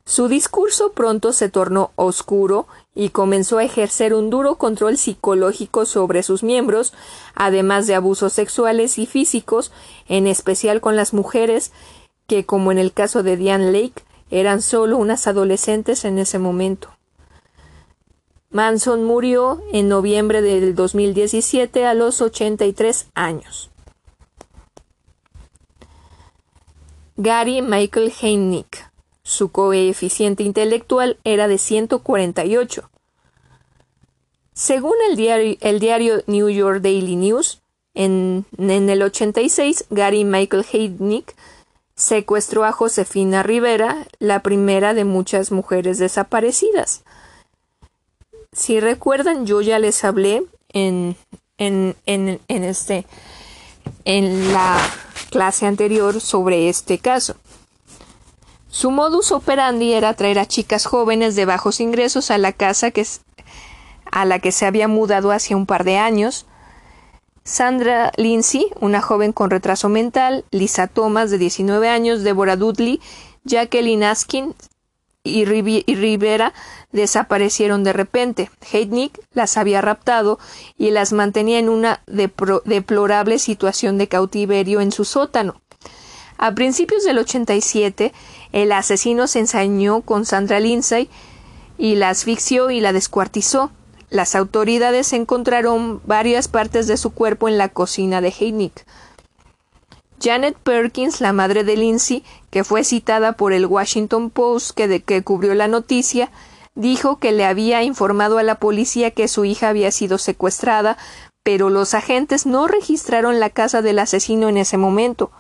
[0.07, 6.23] Su discurso pronto se tornó oscuro y comenzó a ejercer un duro control psicológico sobre
[6.23, 6.93] sus miembros,
[7.35, 9.71] además de abusos sexuales y físicos,
[10.09, 11.73] en especial con las mujeres,
[12.27, 16.91] que, como en el caso de Diane Lake, eran solo unas adolescentes en ese momento.
[18.51, 23.71] Manson murió en noviembre del 2017 a los 83 años.
[27.17, 28.91] Gary Michael Heinick.
[29.23, 32.91] Su coeficiente intelectual era de 148.
[34.53, 37.63] Según el diario, el diario New York Daily News,
[37.95, 41.35] en, en el 86, Gary Michael Heinick
[41.97, 47.05] secuestró a Josefina Rivera, la primera de muchas mujeres desaparecidas.
[48.53, 51.17] Si recuerdan, yo ya les hablé en,
[51.59, 53.07] en, en, en, este,
[54.05, 54.79] en la
[55.31, 57.37] clase anterior sobre este caso.
[58.69, 63.07] Su modus operandi era traer a chicas jóvenes de bajos ingresos a la casa que,
[64.11, 66.47] a la que se había mudado hace un par de años.
[67.45, 73.01] Sandra Lindsay, una joven con retraso mental, Lisa Thomas, de 19 años, Deborah Dudley,
[73.45, 74.55] Jacqueline Askin
[75.25, 76.55] y, Rivera
[76.93, 78.51] desaparecieron de repente.
[78.73, 80.39] Heidnik las había raptado
[80.79, 85.61] y las mantenía en una deplorable situación de cautiverio en su sótano.
[86.39, 88.13] A principios del 87,
[88.53, 91.11] el asesino se ensañó con Sandra Lindsay
[91.77, 93.71] y la asfixió y la descuartizó.
[94.11, 98.85] Las autoridades encontraron varias partes de su cuerpo en la cocina de Heidnik.
[100.21, 105.23] Janet Perkins, la madre de Lindsay, que fue citada por el Washington Post que, que
[105.23, 106.31] cubrió la noticia,
[106.75, 110.97] dijo que le había informado a la policía que su hija había sido secuestrada,
[111.43, 115.31] pero los agentes no registraron la casa del asesino en ese momento.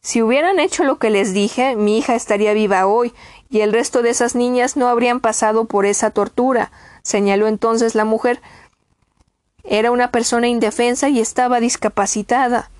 [0.00, 3.12] Si hubieran hecho lo que les dije, mi hija estaría viva hoy,
[3.50, 6.70] y el resto de esas niñas no habrían pasado por esa tortura,
[7.08, 8.40] señaló entonces la mujer.
[9.64, 12.70] Era una persona indefensa y estaba discapacitada.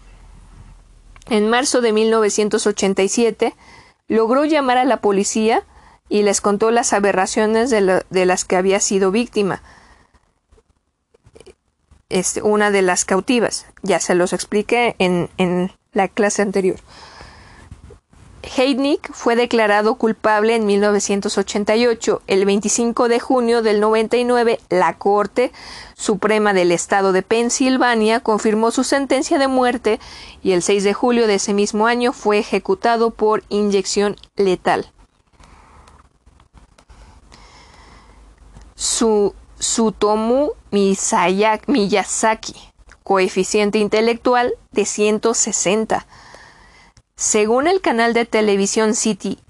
[1.30, 3.54] En marzo de 1987
[4.06, 5.64] logró llamar a la policía
[6.10, 9.62] y les contó las aberraciones de, las que había sido víctima.
[12.08, 13.66] Es una de las cautivas.
[13.82, 16.76] Ya se los expliqué en la clase anterior.
[18.56, 22.22] Heidnik fue declarado culpable en 1988.
[22.26, 25.52] El 25 de junio del 99, la Corte
[25.94, 30.00] Suprema del Estado de Pensilvania confirmó su sentencia de muerte
[30.42, 34.90] y el 6 de julio de ese mismo año fue ejecutado por inyección letal.
[38.74, 42.54] Su Sutomu Miyazaki,
[43.02, 46.06] coeficiente intelectual de 160
[47.18, 49.42] según el canal de televisión City.es,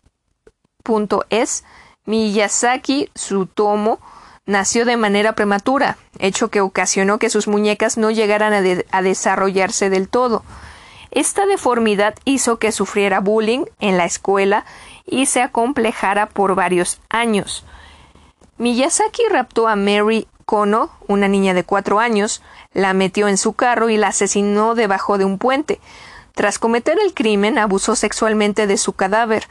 [2.06, 4.00] Miyazaki Tsutomo
[4.46, 8.54] nació de manera prematura, hecho que ocasionó que sus muñecas no llegaran
[8.90, 10.44] a, desarrollarse del todo.
[11.10, 14.64] Esta deformidad hizo que sufriera bullying en la escuela
[15.04, 17.66] y se acomplejara por varios años.
[18.56, 22.40] Miyazaki raptó a Mary Kono, una niña de cuatro años,
[22.72, 25.80] la metió en su carro y la asesinó debajo de un puente.
[26.38, 29.48] Tras cometer el crimen, abusó sexualmente de su cadáver.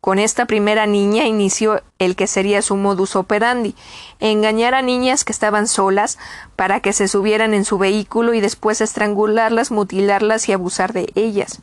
[0.00, 3.74] Con esta primera niña inició el que sería su modus operandi,
[4.20, 6.16] engañar a niñas que estaban solas
[6.56, 11.60] para que se subieran en su vehículo y después estrangularlas, mutilarlas y abusar de ellas.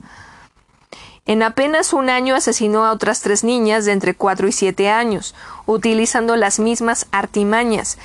[1.25, 5.33] En apenas un año asesinó a otras tres niñas de entre cuatro y siete años,
[5.65, 7.97] utilizando las mismas artimañas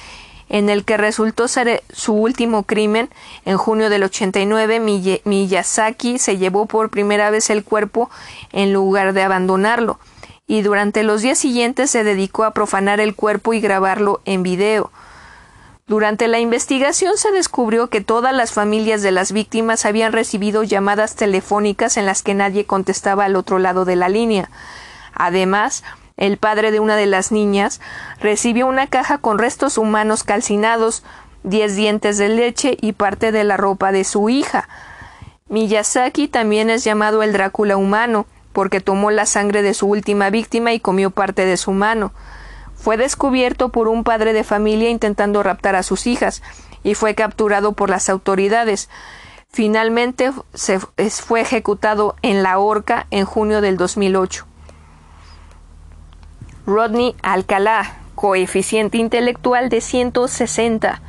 [0.52, 3.08] en el que resultó ser su último crimen.
[3.44, 8.10] En junio del 89, Miyazaki se llevó por primera vez el cuerpo
[8.52, 9.98] en lugar de abandonarlo,
[10.46, 14.92] y durante los días siguientes se dedicó a profanar el cuerpo y grabarlo en video.
[15.86, 21.16] Durante la investigación se descubrió que todas las familias de las víctimas habían recibido llamadas
[21.16, 24.50] telefónicas en las que nadie contestaba al otro lado de la línea.
[25.14, 25.82] Además,
[26.16, 27.80] el padre de una de las niñas,
[28.20, 31.02] recibió una caja con restos humanos calcinados,
[31.42, 34.68] diez dientes de leche y parte de la ropa de su hija.
[35.48, 40.72] Miyazaki también es llamado el Drácula humano, porque tomó la sangre de su última víctima
[40.72, 42.12] y comió parte de su mano.
[42.74, 46.42] Fue descubierto por un padre de familia intentando raptar a sus hijas,
[46.82, 48.88] y fue capturado por las autoridades.
[49.48, 54.46] Finalmente se fue ejecutado en la horca en junio del 2008.
[56.64, 61.00] Rodney Alcalá, coeficiente intelectual de 160.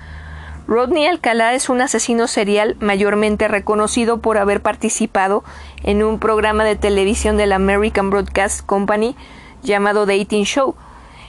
[0.68, 5.44] Rodney Alcalá es un asesino serial mayormente reconocido por haber participado
[5.84, 9.16] en un programa de televisión de la American Broadcast Company
[9.62, 10.74] llamado Dating Show,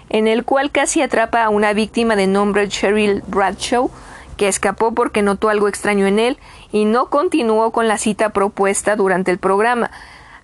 [0.09, 3.91] en el cual casi atrapa a una víctima de nombre Cheryl Bradshaw,
[4.39, 6.39] que escapó porque notó algo extraño en él
[6.73, 9.91] y no continuó con la cita propuesta durante el programa.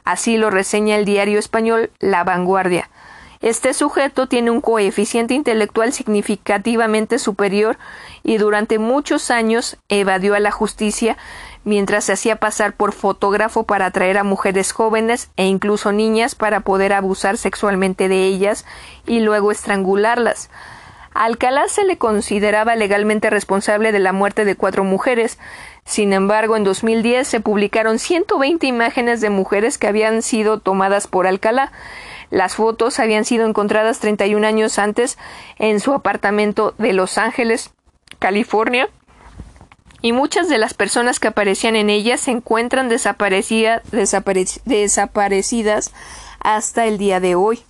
[0.04, 2.90] Así lo reseña el diario español La Vanguardia.
[3.40, 7.78] Este sujeto tiene un coeficiente intelectual significativamente superior
[8.22, 11.16] y durante muchos años evadió a la justicia
[11.64, 16.60] mientras se hacía pasar por fotógrafo para atraer a mujeres jóvenes e incluso niñas para
[16.60, 18.66] poder abusar sexualmente de ellas
[19.06, 20.50] y luego estrangularlas.
[21.14, 25.38] Alcalá se le consideraba legalmente responsable de la muerte de cuatro mujeres.
[25.84, 31.26] Sin embargo, en 2010 se publicaron 120 imágenes de mujeres que habían sido tomadas por
[31.26, 31.72] Alcalá.
[32.30, 35.18] Las fotos habían sido encontradas 31 años antes
[35.58, 37.70] en su apartamento de Los Ángeles,
[38.18, 38.88] California,
[40.02, 43.82] y muchas de las personas que aparecían en ellas se encuentran desaparecidas
[46.40, 47.62] hasta el día de hoy.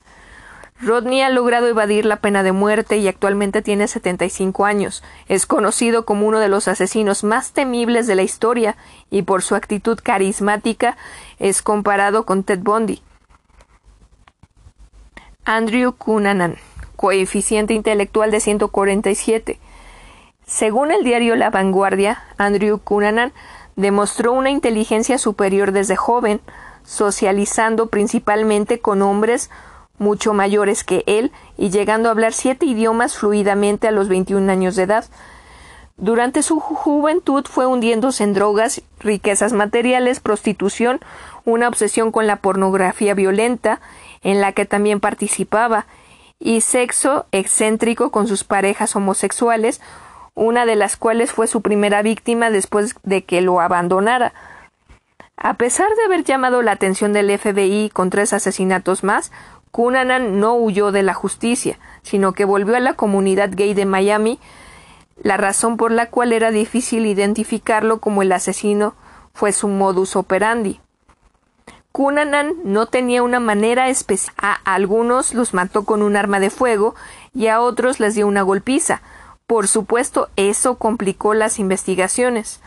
[0.83, 5.03] Rodney ha logrado evadir la pena de muerte y actualmente tiene 75 años.
[5.29, 8.77] Es conocido como uno de los asesinos más temibles de la historia
[9.11, 10.97] y por su actitud carismática
[11.39, 13.03] es comparado con Ted Bundy.
[15.45, 16.57] Andrew Cunanan,
[16.97, 19.59] coeficiente intelectual de 147.
[20.47, 23.33] Según el diario La Vanguardia, Andrew Cunanan
[23.75, 26.41] demostró una inteligencia superior desde joven,
[26.85, 29.51] socializando principalmente con hombres
[29.99, 34.77] mucho mayores que él y llegando a hablar siete idiomas fluidamente a los 21 años
[34.77, 35.05] de edad.
[35.97, 41.01] Durante su juventud fue hundiéndose en drogas, riquezas materiales, prostitución,
[41.45, 43.81] una obsesión con la pornografía violenta,
[44.23, 45.87] en la que también participaba,
[46.39, 49.81] y sexo excéntrico con sus parejas homosexuales,
[50.35, 54.33] una de las cuales fue su primera víctima después de que lo abandonara.
[55.37, 59.33] A pesar de haber llamado la atención del FBI con tres asesinatos más,
[59.71, 64.39] Cunanan no huyó de la justicia, sino que volvió a la comunidad gay de Miami,
[65.23, 68.95] la razón por la cual era difícil identificarlo como el asesino
[69.33, 70.81] fue su modus operandi.
[71.93, 74.35] Cunanan no tenía una manera especial.
[74.39, 76.95] A algunos los mató con un arma de fuego
[77.35, 79.03] y a otros les dio una golpiza.
[79.47, 82.61] Por supuesto, eso complicó las investigaciones.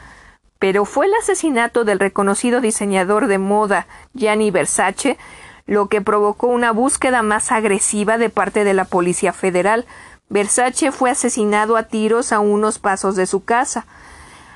[0.59, 5.17] Pero fue el asesinato del reconocido diseñador de moda Gianni Versace
[5.65, 9.85] lo que provocó una búsqueda más agresiva de parte de la Policía Federal.
[10.29, 13.85] Versace fue asesinado a tiros a unos pasos de su casa.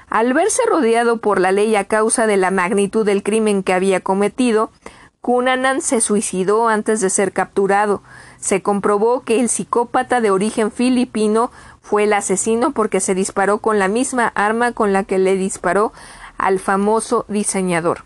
[0.10, 4.00] Al verse rodeado por la ley a causa de la magnitud del crimen que había
[4.00, 4.72] cometido,
[5.20, 8.02] Cunanan se suicidó antes de ser capturado.
[8.40, 11.52] Se comprobó que el psicópata de origen filipino
[11.82, 15.92] fue el asesino porque se disparó con la misma arma con la que le disparó
[16.38, 18.06] al famoso diseñador.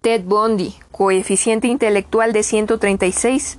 [0.00, 3.58] Ted Bundy, coeficiente intelectual de 136.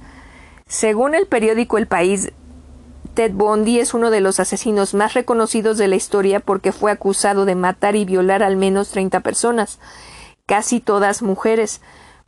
[0.68, 2.32] Según el periódico El País,
[3.16, 7.46] Ted Bundy es uno de los asesinos más reconocidos de la historia porque fue acusado
[7.46, 9.80] de matar y violar al menos 30 personas,
[10.46, 11.80] casi todas mujeres,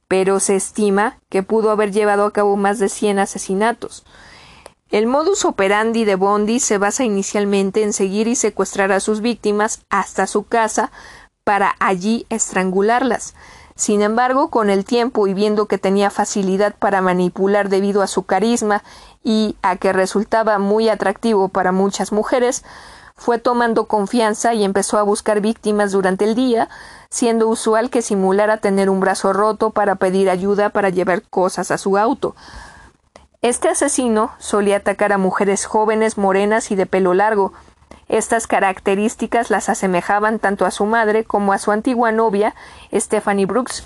[0.07, 4.05] pero se estima que pudo haber llevado a cabo más de 100 asesinatos.
[4.89, 9.81] El modus operandi de Bundy se basa inicialmente en seguir y secuestrar a sus víctimas
[9.89, 10.93] hasta su casa
[11.43, 13.35] para allí estrangularlas.
[13.75, 18.23] Sin embargo, con el tiempo y viendo que tenía facilidad para manipular debido a su
[18.23, 18.83] carisma
[19.23, 22.63] y a que resultaba muy atractivo para muchas mujeres,
[23.15, 26.69] fue tomando confianza y empezó a buscar víctimas durante el día,
[27.09, 31.77] siendo usual que simulara tener un brazo roto para pedir ayuda para llevar cosas a
[31.77, 32.35] su auto.
[33.41, 37.53] Este asesino solía atacar a mujeres jóvenes, morenas y de pelo largo,
[38.07, 42.55] estas características las asemejaban tanto a su madre como a su antigua novia,
[42.93, 43.83] Stephanie Brooks.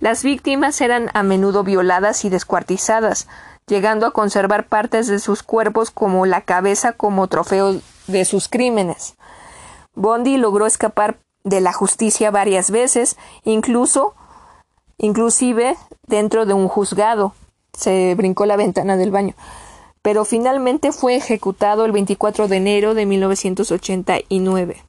[0.00, 3.28] Las víctimas eran a menudo violadas y descuartizadas,
[3.66, 9.16] llegando a conservar partes de sus cuerpos como la cabeza como trofeo de sus crímenes.
[9.94, 14.14] Bondi logró escapar de la justicia varias veces, incluso
[14.98, 15.76] inclusive
[16.06, 17.34] dentro de un juzgado.
[17.72, 19.34] Se brincó la ventana del baño
[20.02, 24.82] pero finalmente fue ejecutado el 24 de enero de 1989.